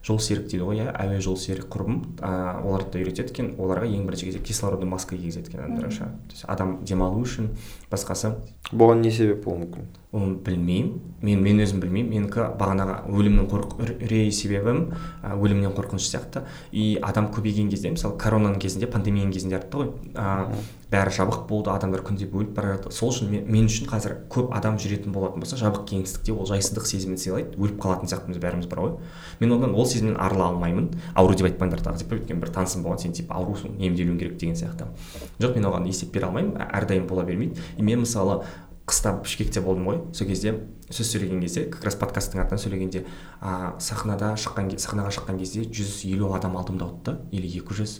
жол 0.08 0.18
серік 0.24 0.48
дейді 0.48 0.64
ғой 0.64 0.80
иә? 0.80 0.92
Әуе 0.96 1.20
жол 1.20 1.36
серік 1.36 1.68
құрбым. 1.68 1.98
Ыыы 2.18 2.64
оларды 2.64 3.02
үйретеді 3.02 3.34
екен. 3.34 3.50
Оларға 3.60 3.84
ең 3.86 4.06
бірінші 4.08 4.30
кезде 4.30 4.40
кислородный 4.40 4.88
маска 4.88 5.16
кигізеді 5.16 5.52
екен 5.52 5.64
адамдар 5.66 5.92
ше 5.92 6.08
адам 6.48 6.78
демалу 6.88 7.20
үшін 7.26 7.50
басқасы 7.92 8.32
бұған 8.72 9.04
не 9.04 9.12
себеп 9.12 9.44
болуы 9.44 9.66
мүмкін? 9.66 9.90
Оны 10.16 10.38
білмеймін. 10.40 10.94
Мен 11.20 11.44
мен 11.44 11.60
өзім 11.60 11.84
білмеймін. 11.84 12.14
Менікі 12.14 12.48
бағанағы 12.56 12.98
өлімнің 13.12 13.48
қорқ 13.52 13.78
үрей 13.84 14.32
себебім 14.32 14.94
өлімнен 15.22 15.76
қорқыныш 15.76 16.08
сияқты. 16.08 16.46
И 16.72 16.96
адам 17.02 17.28
көбейген 17.34 17.68
кезде 17.68 17.92
мысалы 17.92 18.16
коронаның 18.16 18.58
кезінде 18.64 18.88
пандемияның 18.88 19.36
кезінде 19.36 19.60
айтты 19.60 19.82
ғой. 19.82 19.92
Ыыы 20.14 20.62
бәрі 20.88 21.12
жабық 21.12 21.42
болды 21.48 21.68
адамдар 21.68 22.00
күнде 22.06 22.24
өліп 22.32 22.54
бара 22.56 22.76
жатты 22.76 22.92
сол 22.96 23.10
үшін 23.12 23.28
мен, 23.28 23.42
мен 23.50 23.66
үшін 23.68 23.88
қазір 23.90 24.14
көп 24.32 24.54
адам 24.56 24.78
жүретін 24.80 25.12
болатын 25.12 25.42
болса 25.42 25.58
жабық 25.60 25.84
кеңістікте 25.90 26.32
ол 26.32 26.48
жайсыздық 26.48 26.86
сезімін 26.88 27.20
сыйлайды 27.20 27.60
өліп 27.60 27.76
қалатын 27.82 28.08
сияқтымыз 28.08 28.40
бәріміз 28.40 28.70
бар 28.70 28.80
ғой. 28.80 28.94
Мен 29.40 29.52
одан 29.52 29.74
ол 29.76 29.84
сезімнен 29.84 30.16
арыла 30.16 30.48
алмаймын. 30.48 30.88
Ауру 31.14 31.36
деп 31.36 31.50
айтпаңдар 31.50 31.84
тағы 31.84 32.00
типа 32.04 32.16
өйткені 32.16 32.40
бір 32.40 32.54
танысым 32.56 32.86
болған 32.86 33.02
сен 33.04 33.12
типа 33.12 33.36
аурусың 33.36 33.76
емделуің 33.76 34.16
керек 34.22 34.38
деген 34.40 34.56
сияқты. 34.56 34.88
Жоқ 35.42 35.58
мен 35.60 35.68
оған 35.68 35.90
есеп 35.92 36.14
бере 36.14 36.30
алмаймын 36.30 36.56
әрдайым 36.72 37.06
бола 37.06 37.26
бермейді. 37.28 37.60
И 37.76 37.82
мен 37.82 38.00
мысалы 38.06 38.40
қыста 38.88 39.18
бішкекте 39.20 39.60
болдым 39.60 39.90
ғой 39.90 39.98
сол 40.16 40.28
кезде 40.28 40.54
сөз 40.88 41.10
сөйлеген 41.12 41.42
кезде 41.44 41.66
как 41.68 41.84
раз 41.84 41.98
подкасттың 42.00 42.40
атынан 42.40 42.62
сөйлегенде 42.62 43.04
а, 43.40 43.74
сахнада 43.78 44.32
шыққан 44.40 44.72
сахнаға 44.80 45.12
шыққан 45.12 45.40
кезде 45.42 45.66
жүз 45.68 46.06
елу 46.08 46.32
адам 46.32 46.56
алдымда 46.56 46.88
отырды 46.88 47.36
или 47.36 47.50
екі 47.60 47.76
жүз. 47.82 47.98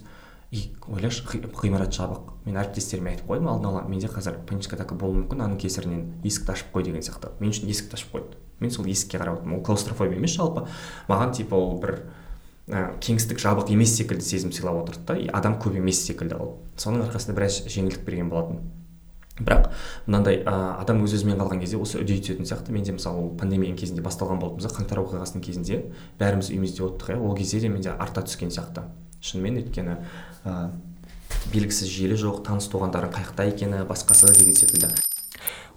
И 0.51 0.71
ойлашы 0.89 1.27
ғимарат 1.61 1.93
жабық 1.93 2.31
мен 2.47 2.57
әріптестеріме 2.57 3.13
айтып 3.13 3.29
қойдым 3.29 3.51
алдын 3.53 3.69
ала 3.69 3.83
менде 3.85 4.09
қазір 4.09 4.39
паническая 4.49 4.79
атака 4.79 4.97
болуы 4.97 5.21
мүмкін 5.21 5.43
аның 5.45 5.59
кесірінен 5.61 6.07
есікті 6.25 6.55
ашып 6.55 6.71
қой 6.73 6.87
деген 6.87 7.05
сияқты. 7.05 7.35
Мен 7.41 7.53
үшін 7.53 7.69
есікті 7.69 7.99
ашып 7.99 8.15
қойды. 8.15 8.39
Мен 8.61 8.73
сол 8.73 8.89
есікке 8.89 9.21
қарап 9.21 9.43
отырмын. 9.43 9.59
Ол 9.59 9.65
клаустрофобия 9.67 10.17
емес 10.17 10.39
жалпы. 10.39 10.65
Маған 11.11 11.35
типа 11.37 11.61
ол 11.61 11.77
бір 11.83 11.99
ә, 12.65 12.97
кеңістік 12.97 13.43
жабық 13.45 13.69
емес 13.75 13.93
секілді 13.99 14.25
сезім 14.25 14.53
сыйлап 14.57 14.81
отырды 14.87 15.05
да 15.05 15.37
адам 15.37 15.59
көп 15.61 15.77
емес 15.77 16.01
секілді 16.07 16.41
ол. 16.41 16.57
Соның 16.81 17.05
арқасында 17.11 17.37
біраз 17.37 17.61
жеңілдік 17.69 18.07
берген 18.09 18.33
болатын. 18.33 18.65
Бірақ 19.39 19.69
мынандай 20.09 20.41
ә, 20.43 20.81
адам 20.81 21.05
өз 21.05 21.13
өзімен 21.15 21.39
қалған 21.39 21.61
кезде 21.61 21.77
осы 21.79 22.01
үдей 22.01 22.19
түсетін 22.25 22.49
сияқты. 22.49 22.73
Менде 22.73 22.97
мысалы 22.97 23.29
пандемияның 23.39 23.77
кезінде 23.79 24.03
басталған 24.03 24.41
болатын 24.41 24.65
болса 24.65 24.73
қаңтар 24.75 25.05
оқиғасының 25.05 25.45
кезінде 25.45 25.85
бәріміз 26.19 26.51
үйімізде 26.51 26.83
отырдық 26.89 27.15
иә. 27.15 27.21
Ол 27.23 27.37
кезде 27.39 27.61
де 27.63 27.71
менде 27.71 27.93
арта 27.95 28.25
түскен 28.27 28.51
сияқты. 28.51 28.89
Шынымен 29.21 29.61
өйткені 29.63 29.99
ә, 30.45 30.71
белгісіз 31.53 31.91
желі 31.91 32.19
жоқ 32.19 32.43
таныс 32.47 32.69
туғандарың 32.73 33.13
қаяқта 33.15 33.49
екені 33.51 33.85
басқасы 33.89 34.33
деген 34.37 34.57
секілді. 34.57 34.93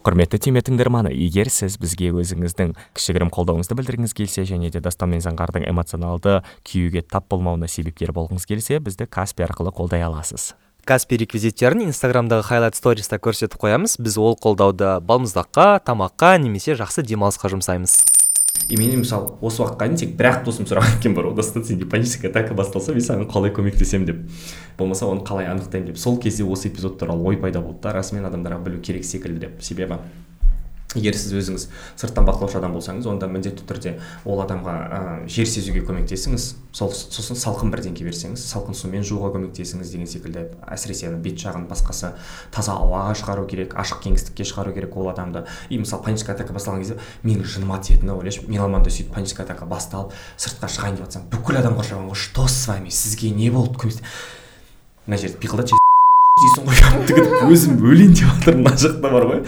Құрметті 0.02 0.40
тиме 0.42 0.64
тыңдарманы 0.66 1.12
егер 1.14 1.52
сіз 1.54 1.76
бізге 1.78 2.10
өзіңіздің 2.10 2.72
кішігірім 2.98 3.30
қолдауыңызды 3.30 3.76
білдіргіңіз 3.78 4.16
келсе 4.18 4.48
және 4.50 4.72
де 4.74 4.82
дастан 4.82 5.12
мен 5.14 5.22
заңғардың 5.22 5.68
эмоционалды 5.70 6.40
күйюге 6.66 7.04
тап 7.06 7.28
болмауына 7.30 7.70
себепкер 7.70 8.10
болғыңыз 8.16 8.48
келсе 8.50 8.80
бізді 8.82 9.06
каспи 9.06 9.46
арқылы 9.46 9.70
қолдай 9.70 10.02
аласыз. 10.02 10.56
Каспи 10.90 11.20
реквизиттерін 11.22 11.84
инстаграмдағы 11.86 12.48
хайлайт 12.48 12.80
сториста 12.80 13.20
көрсетіп 13.22 13.62
қоямыз. 13.62 14.00
Біз 14.02 14.18
ол 14.18 14.34
қолдауды 14.42 14.96
балмұздаққа 15.06 15.84
тамаққа 15.86 16.34
немесе 16.42 16.74
жақсы 16.74 17.06
демалысқа 17.06 17.54
жұмсаймыз. 17.54 18.21
И 18.70 18.78
мен 18.78 19.00
мысалы 19.00 19.34
осы 19.42 19.62
уақытқа 19.64 19.88
дейін 19.88 20.00
тек 20.00 20.16
бір 20.20 20.30
ақ 20.32 20.44
досым 20.46 20.68
сұраған 20.70 21.00
екен 21.00 21.16
бар 21.16 21.30
достан 21.36 21.66
сенде 21.66 21.86
паническая 21.86 22.32
атака 22.32 22.54
басталса 22.54 22.94
мен 22.94 23.06
саған 23.06 23.30
қалай 23.32 23.54
көмектесемін 23.56 24.06
деп 24.06 24.22
болмаса 24.78 25.06
оны 25.06 25.26
қалай 25.28 25.48
анықтаймын 25.52 25.92
деп. 25.92 25.98
Сол 25.98 26.20
кезде 26.20 26.44
осы 26.44 26.70
эпизод 26.70 27.00
туралы 27.00 27.24
ой 27.24 27.38
пайда 27.38 27.62
болды 27.62 27.82
да 27.84 27.94
расымен 27.94 28.26
адамдарға 28.30 28.64
білу 28.64 28.82
керек 28.82 29.06
секілді 29.06 29.48
деп. 29.48 29.62
Себебі 29.64 30.00
егер 30.96 31.16
сіз 31.16 31.32
өзіңіз 31.40 31.68
сырттан 32.00 32.26
бақылаушы 32.28 32.58
адам 32.60 32.74
болсаңыз 32.76 33.08
онда 33.08 33.30
міндетті 33.32 33.64
түрде 33.68 33.94
ол 34.28 34.42
адамға 34.44 34.74
ә, 34.76 35.00
жер 35.32 35.48
сезуге 35.48 35.86
көмектесіңіз 35.88 36.48
сол 36.76 36.92
сосын 36.92 37.40
салқын 37.40 37.72
бірдеңке 37.72 38.04
берсеңіз 38.04 38.44
салқын 38.44 38.76
сумен 38.76 39.06
жууға 39.08 39.32
көмектесіңіз 39.38 39.94
деген 39.94 40.10
секілді 40.12 40.44
әсіресе 40.68 41.14
бет 41.24 41.40
жағын 41.40 41.70
басқасы 41.72 42.12
таза 42.52 42.76
ауаға 42.76 43.16
шығару 43.22 43.48
керек 43.48 43.76
ашық 43.80 44.04
кеңістікке 44.04 44.48
шығару 44.48 44.76
керек 44.76 44.98
ол 44.98 45.10
адамды. 45.12 45.46
И 45.70 45.80
мысалы 45.80 46.04
паническая 46.04 46.36
атака 46.36 46.56
басталған 46.56 46.84
кезде 46.84 47.00
менің 47.24 47.48
жыныма 47.48 47.80
тиетіні 47.80 48.16
ойлашы 48.18 48.48
меломанда 48.48 48.92
сөйтіп 48.92 49.14
паническая 49.16 49.48
атака 49.48 49.66
басталып 49.66 50.16
сыртқа 50.38 50.72
шығайын 50.72 51.00
деп 51.00 51.08
жатсам 51.08 51.28
бүкіл 51.32 51.60
адам 51.62 51.80
қоршаған 51.80 52.12
ғой 52.12 52.20
что 52.20 52.48
с 52.48 52.68
вами? 52.68 52.90
Сізге 52.90 53.32
не 53.32 53.50
болды? 53.50 53.92
мына 55.08 55.18
жерде 55.18 55.38
пиқылдады 55.42 55.76
дейсің 56.42 56.68
ғой? 56.68 56.82
өзім 57.52 57.80
өлейін 57.82 58.14
деп 58.16 58.30
жатырмын 58.30 58.68
мына 58.68 58.80
жақта 58.80 59.12
бар 59.12 59.26
ғой. 59.30 59.42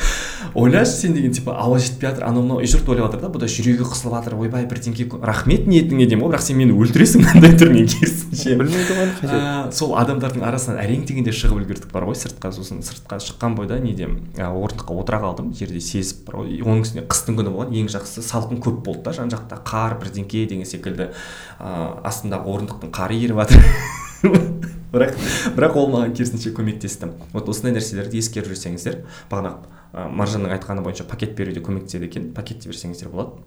Ойлашы 0.55 0.91
сен 0.91 1.13
деген 1.13 1.31
типа 1.33 1.55
ауа 1.57 1.79
жетпей 1.79 2.10
жатыр 2.10 2.25
анау 2.27 2.43
мынау 2.43 2.62
и 2.62 2.67
жұрт 2.69 2.89
ойлап 2.89 3.12
жатыр 3.12 3.24
да 3.25 3.29
бұда 3.33 3.48
жүрегі 3.50 3.88
қысылып 3.88 4.13
жатыр. 4.17 4.36
Ойбай 4.38 4.65
бірдеңке 4.69 5.07
рахмет 5.22 5.65
ниетіңе 5.67 6.05
деймін 6.05 6.25
ғой 6.27 6.33
бірақ 6.33 6.45
сен 6.45 6.60
мені 6.60 6.75
өлтіресің 6.77 7.24
мынандай 7.25 7.55
түрмен 7.57 7.89
керісінше 7.89 8.57
білмейді 8.60 8.98
ғой 9.00 9.72
сол 9.74 9.95
адамдардың 9.98 10.45
арасынан 10.45 10.81
әрең 10.83 11.07
дегенде 11.10 11.33
шығып 11.33 11.63
үлгердік 11.63 11.89
бар 11.93 12.05
ғой 12.10 12.19
сыртқа 12.19 12.53
сосын 12.53 12.83
сыртқа 12.86 13.17
шыққан 13.24 13.57
бойда 13.57 13.79
неде 13.81 14.12
орындыққа 14.38 14.93
отыра 14.93 15.22
қалдым 15.25 15.53
жерде 15.57 15.81
сезіп 15.81 16.27
бар 16.29 16.43
ғой. 16.43 16.62
Оның 16.62 16.86
үстіне 16.86 17.07
қыстың 17.10 17.39
күні 17.39 17.55
болған 17.55 17.74
ең 17.74 17.89
жақсысы 17.93 18.25
салқын 18.29 18.62
көп 18.62 18.83
болды 18.86 19.07
да 19.10 19.17
жан 19.17 19.33
жақта 19.33 19.62
қар 19.65 19.98
бірдеңке 20.01 20.45
деген 20.45 20.69
секілді 20.69 21.10
ыыы 21.10 21.89
астындағы 22.05 22.53
орындықтың 22.53 22.93
қары 22.93 23.17
еріп 23.24 23.43
жатыр. 23.43 24.74
бірақ 24.93 25.17
бірақ 25.57 25.79
ол 25.79 25.89
маған 25.93 26.13
керісінше 26.13 26.53
көмектесті. 26.53 27.09
Вот 27.33 27.50
осындай 27.50 27.73
нәрселерді 27.79 28.21
ескеріп 28.21 28.51
жүрсеңіздер 28.51 29.01
бағана 29.31 29.57
ә, 29.91 30.05
маржанның 30.07 30.53
айтқаны 30.53 30.85
бойынша 30.85 31.07
пакет 31.09 31.35
беруде 31.38 31.63
көмектеседі 31.65 32.07
екен 32.12 32.31
пакетте 32.38 32.69
берсеңіздер 32.69 33.09
болады. 33.09 33.41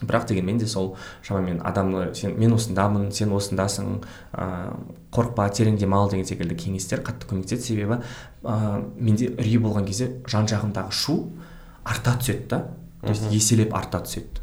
Бірақ 0.00 0.26
дегенмен 0.30 0.58
де 0.58 0.66
сол 0.66 0.96
шамамен 1.22 1.60
адамны 1.60 2.14
сен 2.16 2.38
мен 2.40 2.54
осындамын 2.56 3.10
сен 3.12 3.34
осындасың 3.36 3.98
ыыы 4.32 4.74
қорықпа 5.12 5.50
терең 5.52 5.76
демал 5.76 6.08
деген 6.10 6.24
секілді 6.24 6.56
кеңестер 6.56 7.02
қатты 7.04 7.28
көмектеседі. 7.28 7.66
Себебі 7.66 8.00
ыыы 8.42 8.80
менде 8.96 9.28
үрей 9.36 9.58
болған 9.60 9.84
кезде 9.86 10.08
жан 10.26 10.48
жағымдағы 10.48 10.96
шу 10.96 11.18
арта 11.84 12.16
түседі 12.16 12.48
да. 12.48 12.62
То 13.00 13.08
есть 13.08 13.32
еселеп 13.32 13.74
арта 13.74 14.02
түседі. 14.04 14.42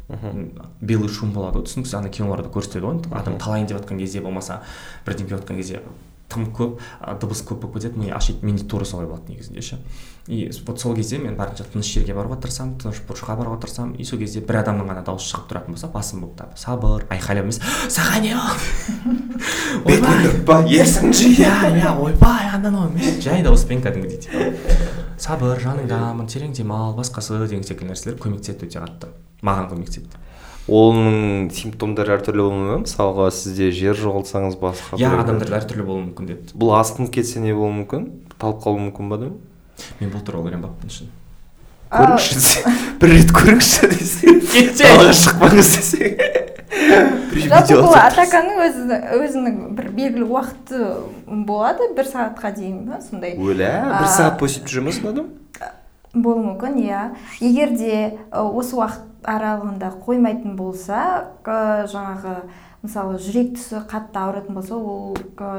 Белый 0.80 1.08
шум 1.08 1.32
болады 1.32 1.60
ғой 1.60 1.68
түсініксіз. 1.68 1.94
Ана 2.00 2.10
киноларда 2.10 2.50
көрсетеді 2.50 2.86
ғой 2.88 3.00
адам 3.14 3.38
талайын 3.38 3.68
деп 3.70 3.78
жатқан 3.78 3.98
кезде 4.02 4.20
болмаса 4.20 4.62
бірдеңке 5.06 5.36
деп 5.36 5.42
жатқан 5.42 5.60
кезде 5.60 5.82
тым 6.28 6.50
көп 6.52 6.80
дыбыс 7.22 7.40
көп 7.46 7.62
болып 7.62 7.78
кетеді. 7.78 8.02
Ми 8.02 8.10
ашиды 8.12 8.44
менде 8.46 8.66
тура 8.68 8.84
солай 8.84 9.06
болады 9.06 9.32
негізінде 9.32 9.62
ше. 9.62 9.78
И 10.26 10.50
вот 10.66 10.80
сол 10.80 10.94
кезде 10.94 11.18
мен 11.18 11.36
барынша 11.36 11.64
тыныш 11.64 11.88
жерге 11.94 12.12
баруға 12.12 12.36
тырысамын 12.42 12.76
тыныш 12.82 13.00
бұрышқа 13.08 13.38
баруға 13.38 13.62
тырысамын. 13.62 13.94
И 13.96 14.04
сол 14.04 14.18
кезде 14.18 14.42
бір 14.44 14.60
адамның 14.60 14.90
ғана 14.90 15.04
дауысы 15.06 15.30
шығып 15.32 15.48
тұратын 15.48 15.72
болса 15.72 15.88
басым 15.88 16.26
болып 16.26 16.58
сабыр 16.58 17.06
айқайлап 17.08 17.48
емес. 17.48 17.62
Саған 17.88 18.26
не 18.26 18.34
болды? 18.36 18.66
Ойбай 19.88 20.68
иә 20.68 20.84
иә 20.84 21.96
ойбай 22.04 22.50
анау 22.52 22.90
жай 23.22 23.42
дауыспен 23.42 23.80
кәдімгідей 23.80 24.20
типа. 24.26 24.97
Сабыр 25.18 25.60
жаныңдамын 25.62 26.30
терең 26.30 26.54
демал 26.56 26.94
басқасы 26.96 27.38
деген 27.44 27.66
секілді 27.66 27.92
нәрселер 27.92 28.18
көмектеседі 28.22 28.68
өте 28.68 28.82
қатты 28.82 29.12
маған 29.42 29.68
көмектеседі. 29.72 30.24
Оның 30.68 31.48
симптомдары 31.56 32.18
әртүрлі 32.18 32.44
болуы 32.44 32.58
мүмкін 32.58 32.82
мысалға 32.84 33.30
сізде 33.32 33.70
жер 33.72 33.96
жоғалтсаңыз 33.98 34.58
басқа 34.60 34.98
иә 35.00 35.14
адамдарда 35.22 35.62
әртүрлі 35.62 35.86
болуы 35.86 36.02
мүмкін 36.10 36.28
деді. 36.28 36.52
Бұл 36.52 36.74
асқынып 36.76 37.14
кетсе 37.14 37.40
не 37.40 37.54
болуы 37.56 37.78
мүмкін? 37.80 38.10
Талып 38.36 38.60
қалуы 38.66 38.84
мүмкін 38.90 39.08
ба 39.08 39.20
деймін? 39.22 39.38
Мен 40.02 40.12
бұл 40.12 40.26
туралы 40.26 40.50
ойланбаппын 40.50 40.92
шын 40.92 41.08
көріңізші 41.88 42.72
бір 43.00 43.12
рет 43.14 43.30
көріңізші 43.32 43.88
десе. 43.94 44.34
Далаға 44.76 45.14
шықпаңыз 45.16 45.70
десе. 45.78 46.10
Жалпы 46.88 47.80
бұл 47.84 47.96
атаканың 48.00 48.62
өзі 48.66 49.00
өзінің 49.18 49.58
бір 49.78 49.90
белгілі 49.96 50.28
уақыты 50.28 50.86
болады 51.48 51.90
бір 51.96 52.08
сағатқа 52.08 52.54
дейін 52.56 52.86
ба 52.88 53.02
сондай. 53.04 53.36
Өлә 53.36 53.72
бір 53.98 54.08
сағат 54.08 54.40
бойы 54.40 54.54
сөйтіп 54.54 54.72
жүре 54.72 54.86
ма 54.88 55.12
адам? 55.12 55.28
болуы 56.14 56.44
мүмкін 56.52 56.78
иә. 56.82 57.02
Егер 57.44 57.74
де 57.76 58.18
осы 58.32 58.76
уақыт 58.78 59.28
аралығында 59.28 59.90
қоймайтын 60.06 60.56
болса 60.56 61.28
жаңағы 61.44 62.34
мысалы 62.82 63.18
жүрек 63.20 63.56
тұсы 63.56 63.82
қатты 63.90 64.20
ауыратын 64.22 64.54
болса 64.56 64.76
ол 64.78 65.16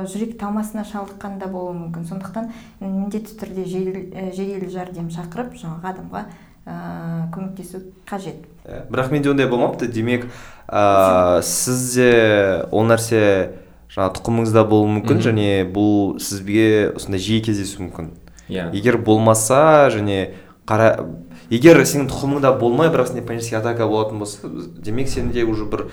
жүрек 0.09 0.37
талмасына 0.39 0.85
шалдыққан 0.87 1.37
да 1.41 1.49
болуы 1.51 1.75
мүмкін. 1.77 2.07
Сондықтан 2.09 2.51
міндетті 2.79 3.35
түрде 3.41 3.65
жедел 3.67 4.69
жәрдем 4.71 5.11
шақырып 5.13 5.57
жаңағы 5.59 5.91
адамға 5.93 6.25
ә, 6.69 7.29
көмектесу 7.33 7.81
қажет. 8.09 8.45
Ә, 8.65 8.85
бірақ 8.91 9.11
менде 9.13 9.31
ондай 9.31 9.49
болмапты. 9.49 9.89
Демек 9.89 10.27
ә, 10.67 11.41
сізде 11.45 12.67
ол 12.71 12.85
нәрсе 12.89 13.23
жаңағы 13.89 14.19
тұқымыңызда 14.19 14.65
болуы 14.69 14.91
мүмкін 14.99 15.23
және 15.25 15.49
бұл 15.73 16.19
сізге 16.21 16.91
осындай 16.93 17.23
жиі 17.25 17.41
кездесуі 17.47 17.87
мүмкін. 17.87 18.13
Иә. 18.49 18.69
Егер 18.77 18.99
болмаса 19.01 19.89
және 19.93 20.35
қара 20.69 20.93
егер 21.49 21.81
сенің 21.81 22.09
тұқымыңда 22.11 22.53
болмай 22.61 22.91
бірақ 22.93 23.11
сенде 23.11 23.25
панический 23.25 23.57
атака 23.57 23.87
болатын 23.89 24.21
болса 24.21 24.49
демек 24.49 25.09
сенде 25.09 25.43
уже 25.43 25.65
бір 25.65 25.87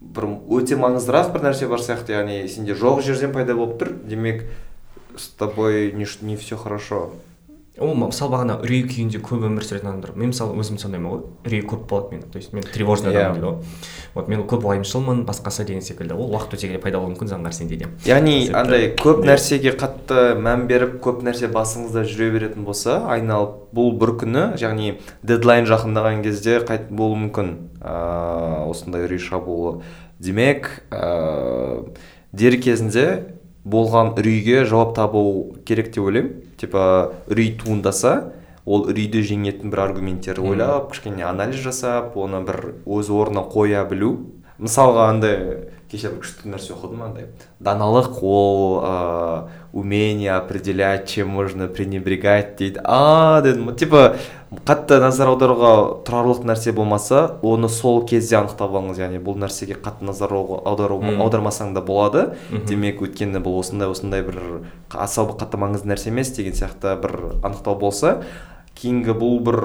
бір 0.00 0.28
өте 0.52 0.76
маңыздырақ 0.80 1.32
бір 1.34 1.46
нәрсе 1.48 1.68
бар 1.68 1.80
сияқты 1.84 2.16
яғни 2.16 2.46
сенде 2.48 2.76
жоқ 2.76 3.02
жерден 3.04 3.32
пайда 3.36 3.56
болып 3.56 3.78
тұр. 3.80 3.92
Демек 4.08 4.44
с 5.16 5.28
тобой 5.28 5.92
не, 5.92 6.06
не 6.22 6.36
все 6.36 6.56
хорошо. 6.56 7.12
Ол 7.80 7.94
мысалы 7.96 8.34
бағана 8.34 8.58
үрей 8.60 8.82
күйінде 8.84 9.16
көп 9.24 9.46
өмір 9.48 9.64
сүретін 9.64 9.88
адамдар. 9.88 10.12
Мен 10.14 10.28
мысалы 10.28 10.52
өзім 10.60 10.76
сондаймын 10.76 11.08
ғой. 11.08 11.20
Үрей 11.46 11.62
көп 11.64 11.86
болады 11.88 12.12
менің. 12.12 12.28
То 12.30 12.36
есть 12.38 12.52
мен 12.52 12.62
тревожный 12.62 13.14
Иә. 13.14 13.32
адаммын 13.32 13.40
дейді 13.40 13.46
ғой. 13.48 13.64
Вот 14.14 14.28
мен 14.28 14.42
көп 14.44 14.66
уайымшылмын 14.68 15.24
басқасы 15.24 15.64
деген 15.64 15.80
секілді. 15.80 16.12
Ол 16.12 16.28
уақыт 16.34 16.52
өте 16.58 16.68
келе 16.68 16.78
пайда 16.78 17.00
болуы 17.00 17.14
мүмкін 17.14 17.32
заңғар 17.32 17.56
сенде 17.56 17.76
де. 17.80 17.88
Яғни 18.04 18.52
андай 18.52 18.92
көп 19.00 19.24
нәрсеге 19.24 19.72
қатты 19.72 20.36
мән 20.36 20.66
беріп 20.68 21.00
көп 21.00 21.24
нәрсе 21.24 21.48
басыңызда 21.48 22.04
жүре 22.04 22.30
беретін 22.36 22.64
болса 22.68 23.06
айналып 23.08 23.72
бұл 23.72 23.96
бір 23.96 24.16
күні 24.20 24.44
яғни 24.60 24.98
дедлайн 25.24 25.64
жақындаған 25.64 26.22
кезде 26.22 26.60
қайт 26.60 26.90
болуы 26.90 27.24
мүмкін. 27.24 27.54
Ыыы 27.80 28.68
осындай 28.68 29.08
үрей 29.08 29.18
шабуылы. 29.18 29.80
Демек 30.20 30.84
ыыы 30.92 31.88
дер 32.32 32.60
кезінде 32.60 33.24
болған 33.64 34.12
үрейге 34.18 34.64
жауап 34.66 34.94
табу 34.94 35.56
керек 35.64 35.92
деп 35.94 36.04
ойлаймын. 36.04 36.32
Типа 36.62 37.12
үрей 37.26 37.52
туындаса 37.58 38.32
ол 38.64 38.86
үрейді 38.86 39.24
жеңетін 39.26 39.72
бір 39.74 39.82
аргументтер 39.88 40.38
ойлап 40.38 40.92
кішкене 40.92 41.26
анализ 41.26 41.58
жасап 41.64 42.14
оны 42.16 42.44
бір 42.46 42.60
өз 42.86 43.10
орнына 43.10 43.42
қоя 43.50 43.82
білу. 43.90 44.12
Мысалға 44.58 45.08
андай 45.12 45.38
кеше 45.92 46.08
бір 46.08 46.22
күшті 46.22 46.48
нәрсе 46.48 46.72
оқыдым 46.72 47.02
андай 47.04 47.26
даналық 47.60 48.22
ол 48.24 48.80
ыыы 48.80 49.62
умение 49.72 50.32
определять 50.36 51.08
чем 51.08 51.28
можно 51.28 51.66
пренебрегать 51.66 52.56
дейді. 52.56 52.80
А 52.84 53.40
дедім 53.40 53.74
типа 53.74 54.16
қатты 54.66 54.98
назар 55.00 55.30
аударуға 55.32 56.04
тұрарлық 56.04 56.44
нәрсе 56.44 56.72
болмаса 56.72 57.38
оны 57.42 57.68
сол 57.68 58.04
кезде 58.06 58.36
анықтап 58.36 58.68
алыңыз. 58.68 59.00
Яғни 59.00 59.20
бұл 59.24 59.38
нәрсеге 59.40 59.78
қатты 59.80 60.04
назар 60.04 60.32
аудару- 60.32 61.00
аудармасаң 61.00 61.72
да 61.72 61.80
болады. 61.80 62.34
Демек 62.68 63.00
өйткені 63.00 63.40
бұл 63.40 63.60
осындай 63.60 63.88
осындай 63.88 64.22
бір 64.22 64.64
аса 64.92 65.24
қатты 65.24 65.56
маңызды 65.56 65.88
нәрсе 65.88 66.08
емес 66.12 66.36
деген 66.36 66.52
сияқты 66.52 66.96
бір 67.00 67.40
анықтау 67.42 67.78
болса 67.80 68.22
кейінгі 68.76 69.16
бұл 69.16 69.40
бір 69.40 69.60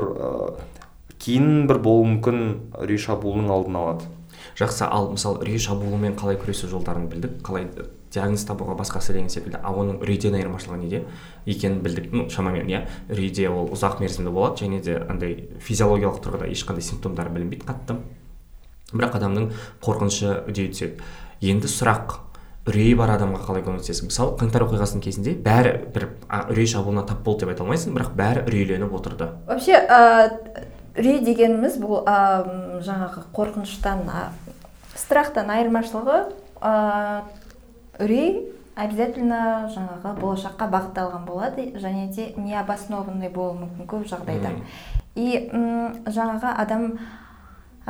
кейін 1.20 1.68
бір 1.68 1.80
болуы 1.84 2.14
мүмкін 2.16 2.40
үрей 2.80 2.98
шабуылының 2.98 3.52
алдын 3.52 3.76
алады. 3.76 4.04
Жақсы 4.58 4.88
ал 4.90 5.12
мысалы 5.14 5.44
үрей 5.44 5.60
шабуылымен 5.62 6.18
қалай 6.18 6.38
күресу 6.42 6.68
жолдарын 6.72 7.08
білдік. 7.12 7.40
Қалай 7.46 7.68
диагноз 8.14 8.46
табуға 8.48 8.78
басқасы 8.80 9.14
деген 9.14 9.30
секілді 9.30 9.60
ал 9.62 9.78
оның 9.82 10.02
үрейден 10.02 10.38
айырмашылығы 10.40 10.80
неде 10.82 11.04
екенін 11.46 11.82
білдік. 11.86 12.12
Ну 12.12 12.30
шамамен 12.30 12.70
иә 12.72 12.86
үрейде 13.12 13.50
ол 13.52 13.70
ұзақ 13.76 14.00
мерзімді 14.02 14.34
болады 14.34 14.66
және 14.66 14.82
де 14.82 14.98
андай 14.98 15.50
физиологиялық 15.62 16.22
тұрғыда 16.24 16.50
ешқандай 16.50 16.88
симптомдары 16.88 17.34
білінбейді 17.36 17.68
қатты. 17.68 18.00
Бірақ 18.94 19.20
адамның 19.20 19.52
қорқынышы 19.84 20.48
үдей 20.48 20.72
түседі. 20.72 21.04
Енді 21.44 21.68
сұрақ 21.70 22.22
үрейі 22.68 22.96
бар 23.00 23.14
адамға 23.18 23.44
қалай 23.44 23.64
көмектесесің? 23.68 24.10
Мысалы 24.10 24.38
қаңтар 24.40 24.66
оқиғасының 24.66 25.04
кезінде 25.04 25.36
бәрі 25.44 25.76
бір 25.94 26.08
үрей 26.52 26.68
шабуылына 26.72 27.06
тап 27.08 27.22
болды 27.24 27.46
деп 27.46 27.54
айта 27.54 27.64
алмайсың 27.64 27.94
бірақ 27.96 28.16
бәрі 28.18 28.44
үрейленіп 28.48 28.96
отырды. 28.98 29.30
Вообще 29.48 29.80
ә, 29.84 30.32
үрей 30.98 31.22
дегеніміз 31.22 31.78
бұл 31.82 32.04
ә, 32.10 32.82
жаңағы 32.86 33.28
қорқыныштан 33.36 34.06
ә, 34.10 34.28
страхтан 34.98 35.52
айырмашылығы 35.54 36.20
ә, 36.62 36.74
үрей 38.02 38.48
обязательно 38.78 39.70
жаңағы 39.74 40.14
болашаққа 40.22 40.68
бағытталған 40.74 41.24
болады 41.26 41.70
және 41.82 42.08
де 42.14 42.32
необоснованный 42.38 43.30
болуы 43.34 43.64
мүмкін 43.64 43.90
көп 43.90 44.06
жағдайда. 44.10 44.54
И 45.18 45.48
жаңағы 46.06 46.52
адам 46.62 46.92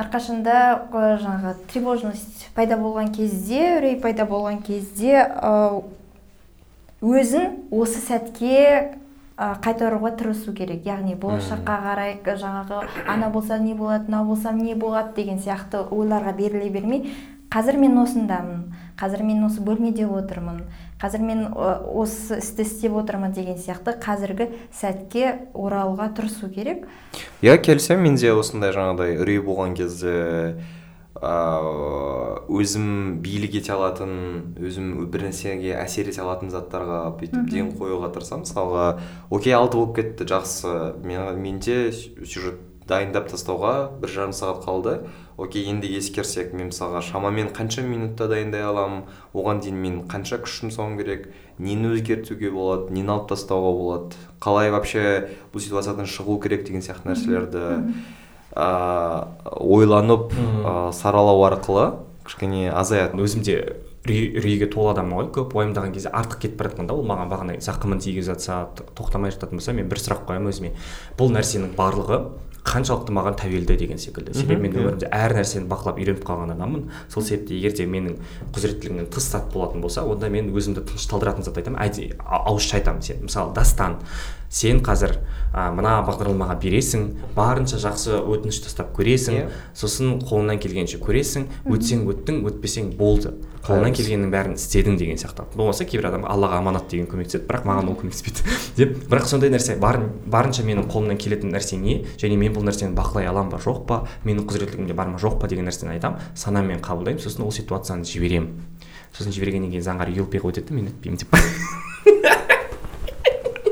әрқашанда 0.00 0.88
жаңағы 0.92 1.54
тревожность 1.68 2.48
пайда 2.56 2.78
болған 2.80 3.12
кезде 3.12 3.78
үрей 3.78 3.98
пайда 4.00 4.24
болған 4.28 4.62
кезде 4.64 5.26
өзін 7.02 7.68
осы 7.70 8.00
сәтке 8.00 8.96
қайтаруға 9.38 10.16
тырысу 10.18 10.52
керек. 10.52 10.82
Яғни 10.86 11.14
болашаққа 11.14 11.78
қарай 11.84 12.18
жаңағы 12.26 12.82
ана 13.06 13.30
болса 13.30 13.58
не 13.58 13.74
болады 13.74 14.10
мынау 14.10 14.26
болсам 14.34 14.58
не 14.58 14.74
болады? 14.74 15.14
деген 15.14 15.38
сияқты 15.38 15.86
ойларға 15.90 16.34
беріле 16.36 16.70
бермей 16.70 17.14
қазір 17.50 17.78
мен 17.78 17.96
осындамын 18.02 18.74
қазір 18.98 19.22
мен 19.24 19.44
осы 19.46 19.62
бөлмеде 19.64 20.04
отырмын 20.04 20.64
қазір 21.00 21.22
мен 21.22 21.44
осы 21.54 22.40
істі 22.42 22.66
істеп 22.66 22.96
отырмын 22.98 23.32
деген 23.32 23.56
сияқты 23.56 23.94
қазіргі 24.02 24.50
сәтке 24.74 25.48
оралуға 25.54 26.10
тырысу 26.18 26.50
керек. 26.50 26.88
Иә 27.40 27.56
келісемін 27.62 28.10
менде 28.10 28.34
осындай 28.34 28.74
жаңағыдай 28.74 29.16
үрей 29.22 29.40
болған 29.40 29.76
кезде 29.78 30.58
өзім 31.22 33.18
билік 33.24 33.58
ете 33.58 33.72
алатын 33.74 34.54
өзім 34.62 35.08
бір 35.10 35.28
нәрсеге 35.28 35.74
әсер 35.80 36.08
ете 36.12 36.22
алатын 36.22 36.52
заттарға 36.52 37.00
бүйтіп 37.18 37.50
ден 37.50 37.72
қоюға 37.78 38.12
тырысамын. 38.14 38.46
Мысалға 38.46 38.86
окей 39.30 39.54
алты 39.56 39.80
болып 39.80 39.96
кетті 39.98 40.28
жақсы. 40.30 40.74
Мен 41.02 41.40
менде 41.42 41.90
сюжет 41.92 42.60
дайындап 42.88 43.28
тастауға 43.28 44.00
бір 44.00 44.12
жарым 44.14 44.32
сағат 44.32 44.62
қалды. 44.64 44.94
Окей 45.38 45.66
енді 45.70 45.90
ескерсек 45.98 46.54
мен 46.56 46.70
мысалға 46.70 47.02
шамамен 47.04 47.50
қанша 47.54 47.82
минутта 47.84 48.28
дайындай 48.30 48.64
аламын? 48.64 49.04
Оған 49.34 49.60
дейін 49.62 49.82
мен 49.82 49.98
қанша 50.08 50.40
күш 50.42 50.62
жұмсауым 50.62 50.96
керек? 50.98 51.28
Нені 51.58 51.92
өзгертуге 51.92 52.50
болады? 52.54 52.94
Нені 52.96 53.12
алып 53.12 53.28
тастауға 53.34 53.74
болады? 53.76 54.22
Қалай 54.40 54.72
вообще 54.72 55.28
бұл 55.52 55.62
ситуациядан 55.62 56.08
шығу 56.08 56.40
керек 56.42 56.64
деген 56.66 56.82
сияқты 56.82 57.12
нәрселерді. 57.12 57.92
Ойланып 58.58 60.32
ыыы 60.34 60.92
саралау 60.92 61.44
арқылы 61.46 61.86
кішкене 62.26 62.72
азаяды. 62.72 63.22
Өзім 63.22 63.44
де 63.46 63.58
үрей 64.04 64.34
үрейге 64.40 64.68
толы 64.72 64.92
адаммын 64.94 65.22
ғой. 65.22 65.30
Көп 65.36 65.54
уайымдаған 65.54 65.94
кезде 65.94 66.10
артық 66.10 66.42
кетіп 66.42 66.58
бара 66.58 66.72
жатқан 66.72 66.90
да 66.90 66.96
ол 66.96 67.06
маған 67.06 67.30
бағана 67.30 67.56
зақымын 67.62 68.02
тигізіп 68.02 68.34
жатса 68.34 68.68
тоқтамай 68.98 69.32
жататын 69.34 69.60
болса 69.60 69.72
мен 69.76 69.88
бір 69.88 70.02
сұрақ 70.02 70.26
қоямын 70.28 70.52
өзіме. 70.52 70.74
Бұл 71.18 71.32
нәрсенің 71.34 71.74
барлығы 71.78 72.20
қаншалықты 72.68 73.14
маған 73.16 73.36
тәуелді 73.40 73.76
деген 73.80 74.00
секілді. 74.00 74.34
Себебі 74.36 74.66
мен 74.66 74.74
өмірімде 74.76 75.08
әр 75.14 75.32
нәрсені 75.38 75.68
бақылап 75.70 76.00
үйреніп 76.02 76.24
қалған 76.26 76.52
адаммын. 76.52 76.90
Сол 77.08 77.24
себепті 77.24 77.56
егер 77.56 77.72
де 77.78 77.86
менің 77.88 78.18
құзыреттілігімнен 78.52 79.08
тыс 79.14 79.30
зат 79.32 79.48
болатын 79.54 79.80
болса 79.80 80.04
онда 80.04 80.28
мен 80.28 80.50
өзімді 80.52 80.84
тынышталдыратын 80.90 81.46
зат 81.46 81.56
айтамын. 81.62 81.80
Ауызша 82.28 82.76
айтамын. 82.76 83.00
Сен 83.02 83.24
мысалы 83.24 83.54
дастан 83.56 83.96
сен 84.48 84.80
қазір 84.84 85.18
а, 85.52 85.68
мына 85.72 85.98
бағдарламаға 86.06 86.56
бересің 86.62 87.04
барынша 87.36 87.78
жақсы 87.82 88.16
өтініш 88.18 88.62
тастап 88.64 88.94
көресің. 88.96 89.36
Иә. 89.38 89.48
сосын 89.76 90.18
қолыңнан 90.24 90.60
келгенше 90.62 91.00
көресің 91.02 91.46
өтсең 91.68 92.04
өттің 92.08 92.42
өтпесең 92.48 92.90
болды. 92.98 93.34
Қолыңнан 93.66 93.92
келгеннің 93.96 94.30
бәрін 94.32 94.54
істедің 94.56 94.96
деген 94.96 95.18
сияқты. 95.20 95.44
Болмаса 95.56 95.84
кейбір 95.84 96.08
адам 96.08 96.24
аллаға 96.24 96.60
аманат 96.62 96.88
деген 96.88 97.08
көмектеседі 97.10 97.44
бірақ 97.48 97.66
маған 97.68 97.90
ол 97.90 97.98
көмектеспейді 98.00 98.46
деп. 98.78 98.94
Бірақ 99.10 99.28
сондай 99.28 99.52
нәрсе 99.52 99.76
бар, 99.80 100.00
барынша 100.26 100.64
менің 100.64 100.88
қолымнан 100.88 101.20
келетін 101.20 101.52
нәрсе 101.52 101.76
не? 101.76 102.00
Және 102.20 102.38
мен 102.40 102.54
бұл 102.56 102.64
нәрсені 102.68 102.96
бақылай 102.96 103.28
аламын 103.28 103.52
ба 103.52 103.60
жоқ 103.60 103.84
па? 103.90 104.00
Менің 104.24 104.48
құзыреттілігімде 104.48 104.96
бар 104.96 105.12
ма 105.12 105.20
жоқ 105.20 105.40
па 105.42 105.50
деген 105.50 105.68
нәрсені 105.68 105.98
айтамын 105.98 106.32
санаммен 106.38 106.80
қабылдаймын. 106.80 107.20
Сосын 107.20 107.44
ол 107.44 107.52
ситуацияны 107.52 108.08
жіберемін. 108.08 108.54
Сосын 109.12 109.34
жібергеннен 109.34 109.74
кейін 109.74 109.84
заңғар 109.84 110.14
елпиға 110.14 110.54
өтеді 110.54 110.70
де 110.70 110.78
мен 110.78 110.92
өтпеймін 110.94 111.24
деп. 111.24 112.46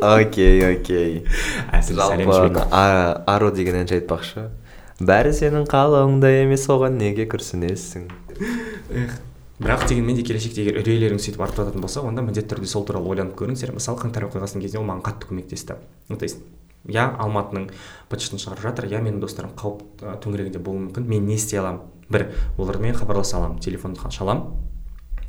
окей 0.01 0.63
окей. 0.75 1.27
Жалпы 1.91 2.65
аро 2.73 3.51
деген 3.51 3.81
әнші 3.83 4.01
айтпақшы. 4.01 4.49
Бәрі 5.01 5.33
сенің 5.37 5.67
қалауыңда 5.69 6.31
емес 6.43 6.69
оған 6.73 6.97
неге 7.01 7.27
күрсінесің? 7.29 8.07
Бірақ 9.57 9.87
дегенмен 9.89 10.17
де 10.19 10.23
келешекте 10.25 10.61
егер 10.65 10.83
үрейлерің 10.83 11.21
сөйтіп 11.21 11.41
артып 11.41 11.63
жататын 11.63 11.85
болса 11.85 12.03
онда 12.05 12.21
міндетті 12.25 12.55
түрде 12.55 12.69
сол 12.69 12.85
туралы 12.85 13.09
ойланып 13.09 13.37
көріңіздер. 13.41 13.73
Мысалы 13.77 14.01
қаңтар 14.03 14.27
оқиғасының 14.29 14.65
кезінде 14.65 14.83
ол 14.83 14.89
маған 14.89 15.01
қатты 15.07 15.31
көмектесті. 15.31 15.79
Ну 16.09 16.17
то 16.21 16.29
есть 16.29 16.43
иә 16.85 17.07
алматының 17.17 17.71
быт 18.11 18.21
шығарып 18.21 18.63
жатыр 18.63 18.89
иә 18.91 19.01
менің 19.01 19.21
достарым 19.25 19.57
қауіп 19.57 20.05
төңірегінде 20.25 20.61
болуы 20.61 20.91
мүмкін. 20.91 21.09
Мен 21.09 21.25
не 21.25 21.41
істей 21.41 21.61
аламын? 21.61 21.89
Бір 22.13 22.29
олармен 22.59 22.95
хабарласа 22.95 23.39
аламын 23.39 23.65
телефонды 23.65 24.01
шаламын. 24.13 24.53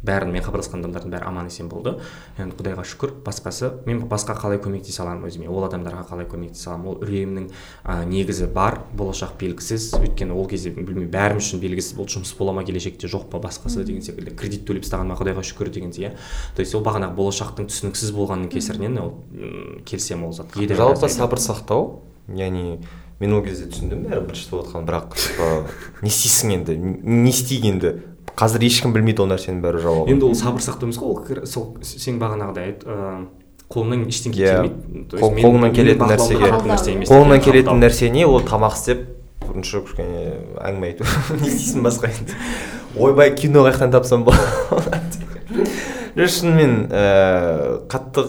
Бәрін 0.06 0.34
мен 0.36 0.44
хабарласқан 0.46 0.84
адамдардың 0.84 1.14
бәрі 1.14 1.28
аман 1.28 1.48
есен 1.50 1.70
болды. 1.72 1.96
Енді 2.38 2.58
құдайға 2.60 2.84
шүкір 2.86 3.14
басқасы 3.26 3.72
мен 3.88 4.04
басқа 4.10 4.36
қалай 4.38 4.60
көмектесе 4.62 5.02
аламын 5.04 5.30
өзіме? 5.30 5.48
Ол 5.50 5.66
адамдарға 5.68 6.04
қалай 6.10 6.28
көмектесе 6.30 6.70
аламын 6.70 6.92
ол 6.92 7.02
үрейімнің 7.06 7.48
ә, 7.84 8.06
негізі 8.06 8.50
бар 8.54 8.82
болашақ 8.98 9.38
белгісіз. 9.42 9.90
Өйткені 10.02 10.38
ол 10.38 10.48
кезде 10.48 10.72
білмеймін 10.76 11.10
бәріміз 11.14 11.48
үшін 11.48 11.64
белгісіз. 11.64 11.98
Бұл 11.98 12.10
жұмыс 12.12 12.36
бола 12.38 12.54
ма 12.58 12.66
келешекте 12.68 13.10
жоқ 13.10 13.30
па 13.32 13.42
басқасы 13.42 13.84
деген 13.88 14.06
секілді. 14.06 14.36
Кредит 14.38 14.68
төлеп 14.68 14.86
тастағаныма 14.86 15.18
құдайға 15.18 15.44
шүкір 15.48 15.72
дегендей 15.74 16.10
иә. 16.10 16.14
То 16.56 16.62
есть 16.62 16.76
ол 16.78 16.86
бағанағы 16.86 17.18
болашақтың 17.18 17.72
түсініксіз 17.72 18.14
болғанның 18.16 18.52
кесірінен 18.54 19.02
ол 19.02 19.14
келісемін 19.88 20.30
ол 20.30 20.38
затқа. 20.38 20.62
Едәуір 20.62 20.84
жалпы 20.84 21.10
сабыр 21.10 21.42
сақтау 21.42 22.02
яғни 22.28 22.80
мен 23.20 23.34
ол 23.34 23.44
кезде 23.46 23.70
түсіндім 23.72 24.04
бәрі 24.06 24.26
бірінші 24.28 24.50
болып 24.52 24.68
жатқанын 24.68 24.88
бірақ 24.90 25.16
не 26.04 26.12
істейсің 26.12 26.54
енді? 26.58 26.76
Не 26.78 27.32
істейік 27.32 27.66
енді? 27.72 27.94
Қазір 28.38 28.64
ешкім 28.68 28.94
білмейді 28.94 29.24
ол 29.24 29.30
нәрсенің 29.32 29.62
бәрі 29.64 29.82
жауабын. 29.84 30.12
Енді 30.14 30.28
ол 30.30 30.36
сабыр 30.38 30.62
сақтау 30.62 30.88
емес 30.90 31.00
қой 31.02 31.12
ол 31.16 31.46
сол 31.50 31.68
сен 31.82 32.20
бағанағыдай 32.22 32.76
қолыңнан 33.68 34.06
ештеңе 34.08 34.38
Иә. 34.38 34.56
келмейді. 34.62 35.42
Қолыңнан 35.44 35.74
келетін 35.76 36.08
нәрсеге- 36.12 36.52
қалатын 36.52 36.72
нәрсе 36.72 36.92
емес. 36.94 37.10
қолыңнан 37.10 37.42
келетін 37.44 37.82
нәрсе 37.84 38.10
не 38.14 38.26
ол 38.26 38.40
тамақ 38.42 38.78
істеп 38.78 39.02
бірінші 39.48 39.82
кішкене 39.88 40.22
әңгіме 40.62 40.92
айту 40.92 41.04
не 41.42 41.48
істейсің 41.50 41.82
басқа 41.84 42.12
енді. 42.14 42.38
Ойбай 42.98 43.34
кино 43.36 43.66
қай 43.66 43.74
жақтан 43.76 43.92
тапсам 43.92 44.24
болады? 44.24 45.02
Шынымен 46.26 46.88
ііі 46.90 47.74
қатты 47.94 48.24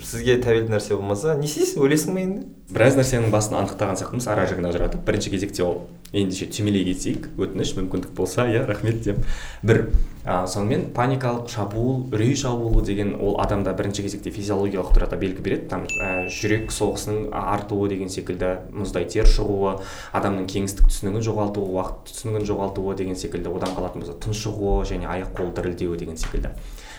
сізге 0.00 0.38
тәуелді 0.40 0.72
нәрсе 0.72 0.96
болмаса 0.96 1.34
не 1.36 1.44
істейсің 1.44 1.82
ойлайсың 1.84 2.14
ба 2.16 2.22
енді? 2.22 2.44
Біраз 2.72 2.96
нәрсенің 2.96 3.28
басын 3.32 3.58
анықтаған 3.58 3.98
сияқтымыз. 4.00 4.28
Ара 4.32 4.46
жігін 4.48 4.68
ажыратып. 4.70 5.02
Бірінші 5.04 5.34
кезекте 5.34 5.64
ол 5.64 5.82
ендеше 6.16 6.48
түймелей 6.48 6.86
кетейік. 6.88 7.28
Өтініш 7.36 7.74
мүмкіндік 7.76 8.14
болса 8.16 8.46
иә 8.48 8.62
рахмет 8.68 9.02
деп. 9.04 9.20
Бір 9.60 9.90
а, 10.24 10.46
сонымен 10.48 10.86
паникалық 10.96 11.48
шабуыл 11.52 12.06
үрей 12.16 12.32
шабуылы 12.36 12.84
деген 12.84 13.14
ол 13.20 13.36
адамда 13.44 13.72
бірінші 13.76 14.04
кезекте 14.08 14.32
физиологиялық 14.32 14.96
тұрғыда 14.96 15.20
белгі 15.20 15.44
береді. 15.44 15.68
Там 15.68 15.84
ә, 15.84 16.28
жүрек 16.32 16.72
соғысының 16.72 17.28
артуы 17.32 17.88
деген 17.92 18.12
секілді 18.12 18.54
мұздай 18.72 19.08
тер 19.08 19.28
шығуы 19.28 19.78
адамның 20.16 20.48
кеңістік 20.48 20.88
түсінігін 20.92 21.24
жоғалтуы 21.28 21.72
уақыт 21.76 22.12
түсінігін 22.12 22.48
жоғалтуы 22.52 22.96
деген 23.00 23.16
секілді 23.20 23.52
одан 23.52 23.76
қалатын 23.76 24.04
болса 24.04 24.16
тұншығуы 24.24 24.84
және 24.92 25.08
аяқ 25.08 25.32
қол 25.36 25.52
дірілдеуі 25.56 26.04
деген 26.04 26.20
секілді. 26.20 26.52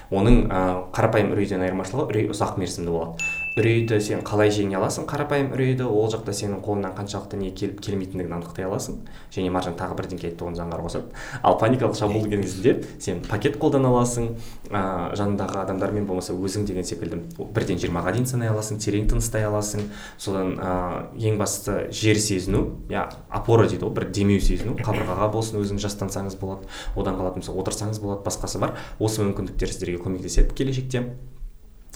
Оның 0.10 0.40
ә, 0.50 0.62
қарапайым 0.96 1.34
үрейден 1.36 1.64
айырмашылығы 1.68 2.10
үрей 2.10 2.30
ұзақ 2.34 2.58
мерзімді 2.62 2.94
болады. 2.96 3.28
Үрейді 3.58 3.98
сен 4.04 4.22
қалай 4.26 4.52
жеңе 4.54 4.78
аласың? 4.78 5.06
Қарапайым 5.10 5.50
үрейді 5.56 5.88
ол 5.90 6.10
жақта 6.12 6.34
сенің 6.36 6.62
қолыңнан 6.64 6.94
қаншалықты 6.98 7.40
не 7.40 7.50
келіп 7.56 7.80
келмейтіндігін 7.84 8.36
анықтай 8.38 8.68
аласың. 8.68 9.00
Және 9.34 9.50
маржан 9.52 9.76
тағы 9.80 9.98
бірдеңке 9.98 10.30
айтты 10.30 10.46
оны 10.46 10.60
жаңғары 10.60 10.86
қосады 10.86 11.12
ал 11.44 11.58
паникалық 11.60 11.98
шабуыл 11.98 12.28
деген 12.28 12.44
кезде 12.44 12.76
сен 13.00 13.24
пакет 13.26 13.58
қолдана 13.60 13.90
аласың 13.90 14.30
ә, 14.70 15.12
жаныңдағы 15.18 15.64
адамдармен 15.64 16.06
болмаса 16.06 16.34
өзің 16.34 16.68
деген 16.70 16.86
секілді 16.86 17.22
бірден 17.56 17.82
жиырмаға 17.82 18.14
дейін 18.16 18.30
санай 18.30 18.52
аласың 18.54 18.80
терең 18.80 19.10
тыныстай 19.10 19.48
аласың. 19.50 19.90
Содан 20.18 20.56
ә, 20.60 20.76
ең 21.18 21.42
бастысы 21.42 21.90
жер 21.92 22.22
сезіну 22.22 22.64
иә 22.90 23.08
опора 23.30 23.68
дейді 23.68 23.86
ғой 23.88 23.96
бір 23.98 24.10
демеу 24.14 24.40
сезіну. 24.40 24.78
Қабырғаға 24.84 25.32
болсын 25.34 25.60
өзіңіз 25.64 25.88
жастансаңыз 25.88 26.40
болады 26.40 26.70
одан 26.96 27.20
қалатын 27.20 27.44
болса 27.44 27.58
отырсаңыз 27.58 28.00
болады 28.04 28.24
басқасы 28.28 28.62
бар. 28.62 28.78
Осы 29.00 29.26
мүмкіндіктер 29.26 29.74
сіздерге 29.74 30.02
көмектеседі 30.04 30.56
келешекте. 30.56 31.06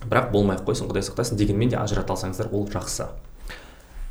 Бірақ 0.08 0.32
болмай 0.32 0.58
ақ 0.58 0.66
қойсын 0.68 0.90
құдай 0.90 1.06
сақтасын 1.06 1.40
дегенмен 1.40 1.74
де 1.74 1.78
ажырата 1.80 2.14
алсаңыздар 2.16 2.52
ол 2.52 2.68
жақсы. 2.72 3.10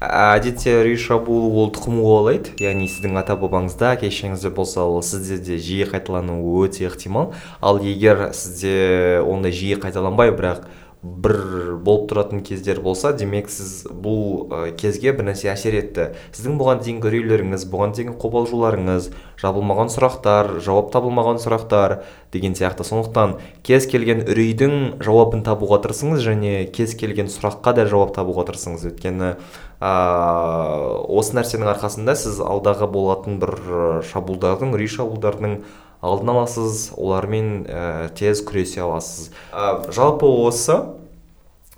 Әдетте 0.02 0.72
үрей 0.80 0.96
шабуылы 0.98 1.52
ол 1.62 1.68
тұқым 1.70 2.00
қуалайды 2.02 2.56
яғни 2.58 2.88
сіздің 2.90 3.20
ата 3.20 3.36
бабаңызда 3.38 3.92
әке 3.94 4.10
шешеңізде 4.10 4.50
болса 4.50 4.82
ол 4.82 4.98
сізде 5.06 5.38
де 5.38 5.58
жиі 5.62 5.86
қайталануы 5.92 6.64
өте 6.66 6.88
ықтимал. 6.88 7.30
Ал 7.60 7.78
егер 7.78 8.32
сізде 8.34 9.22
ондай 9.22 9.54
жиі 9.54 9.78
қайталанбай 9.78 10.34
бірақ 10.34 10.66
бір 11.02 11.80
болып 11.82 12.04
тұратын 12.12 12.44
кездер 12.46 12.78
болса 12.80 13.10
демек 13.18 13.48
сіз 13.50 13.88
бұл 13.90 14.46
ә, 14.54 14.60
кезге 14.78 15.10
бір 15.16 15.32
нәрсе 15.32 15.50
әсер 15.50 15.74
етті. 15.74 16.04
Сіздің 16.30 16.60
бұған 16.60 16.82
дейінгі 16.84 17.08
үрейлеріңіз 17.10 17.64
бұған 17.72 17.96
дейінгі 17.96 18.14
қобалжуларыңыз 18.22 19.08
жабылмаған 19.42 19.90
сұрақтар 19.90 20.52
жауап 20.62 20.92
табылмаған 20.94 21.42
сұрақтар 21.42 21.96
деген 22.30 22.54
сияқты. 22.54 22.86
Сондықтан 22.86 23.34
кез 23.66 23.88
келген 23.90 24.22
үрейдің 24.28 25.02
жауабын 25.02 25.42
табуға 25.42 25.82
тырысыңыз 25.82 26.22
және 26.22 26.54
кез 26.70 26.94
келген 26.94 27.26
сұраққа 27.34 27.74
да 27.80 27.88
жауап 27.90 28.14
табуға 28.14 28.46
тырысыңыз. 28.52 28.86
Өйткені 28.92 29.34
ыыы 29.82 31.18
осы 31.18 31.34
нәрсенің 31.34 31.74
арқасында 31.74 32.14
сіз 32.14 32.38
алдағы 32.46 32.86
болатын 32.94 33.42
бір 33.42 33.58
шабуылдардың 34.06 34.76
үрей 34.76 34.92
шабуылдардың 34.94 35.56
алдын 36.02 36.32
аласыз 36.34 36.90
олармен 36.98 37.62
ә, 37.62 38.10
тез 38.18 38.42
күресе 38.42 38.82
аласыз. 38.82 39.30
Ә, 39.54 39.86
жалпы 39.94 40.26
осы 40.26 40.80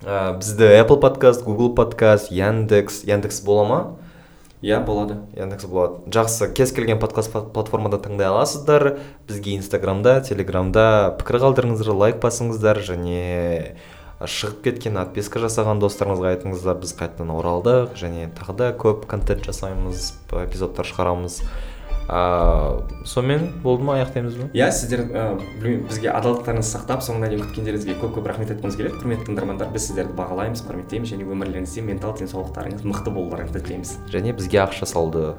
ә, 0.01 0.33
бізді 0.39 0.71
Apple 0.81 0.97
подкаст 1.03 1.45
Google 1.45 1.75
подкаст 1.77 2.33
Яндекс 2.33 3.03
Яндекс 3.05 3.43
бола 3.45 3.65
ма? 3.69 3.81
Иә 4.65 4.79
болады. 4.81 5.19
Яндекс 5.37 5.69
болады. 5.69 6.09
Жақсы 6.09 6.49
кез 6.57 6.73
келген 6.73 6.99
подкаст 6.99 7.35
пла- 7.35 7.45
платформада 7.53 7.99
тыңдай 8.01 8.31
аласыздар. 8.31 8.97
Бізге 9.29 9.59
инстаграмда 9.59 10.23
телеграмда 10.25 11.13
пікір 11.21 11.43
қалдырыңыздар 11.45 11.93
лайк 11.93 12.23
басыңыздар 12.25 12.81
және 12.81 13.75
шығып 14.25 14.63
кеткен 14.65 14.97
отписка 14.97 15.43
жасаған 15.43 15.85
достарыңызға 15.85 16.33
айтыңыздар. 16.33 16.81
Біз 16.81 16.97
қайтадан 16.97 17.35
оралдық 17.37 17.93
және 18.01 18.31
тағы 18.33 18.57
да 18.57 18.73
көп 18.73 19.05
контент 19.11 19.45
жасаймыз 19.45 20.15
эпизодтар 20.33 20.89
шығарамыз. 20.89 21.43
Ыыы 22.09 23.05
сонымен 23.09 23.47
болды 23.63 23.85
ма 23.85 23.97
аяқтаймыз 23.99 24.35
ба? 24.37 24.49
Иә 24.53 24.69
сіздер 24.75 25.05
білмеймін 25.09 25.87
бізге 25.89 26.11
адалдықтарыңызды 26.13 26.69
сақтап 26.69 27.05
соңына 27.05 27.31
дейін 27.33 27.45
күткендеріңізге 27.47 27.97
көп 28.01 28.19
көп 28.19 28.29
рахмет 28.29 28.53
айтқымыз 28.53 28.77
келеді. 28.77 28.99
Құрметті 29.01 29.29
тыңдармандар 29.31 29.71
біз 29.73 29.87
сіздерді 29.89 30.17
бағалаймыз 30.19 30.65
құрметтейміз 30.69 31.15
және 31.15 31.29
өмірлеріңізде 31.29 31.85
ментал 31.87 32.13
денсаулықтарыңыз 32.19 32.85
мықты 32.85 33.15
болуларыңызды 33.15 33.65
тілейміз. 33.65 33.95
Және 34.13 34.37
бізге 34.37 34.61
ақша 34.67 34.89
салды. 34.91 35.33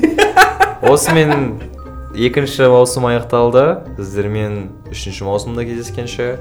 Осымен 0.90 1.60
екінші 2.16 2.70
маусым 2.72 3.10
аяқталды. 3.10 3.84
Сіздермен 4.00 4.70
үшінші 4.88 5.28
маусымда 5.28 5.68
кездескенше 5.68 6.38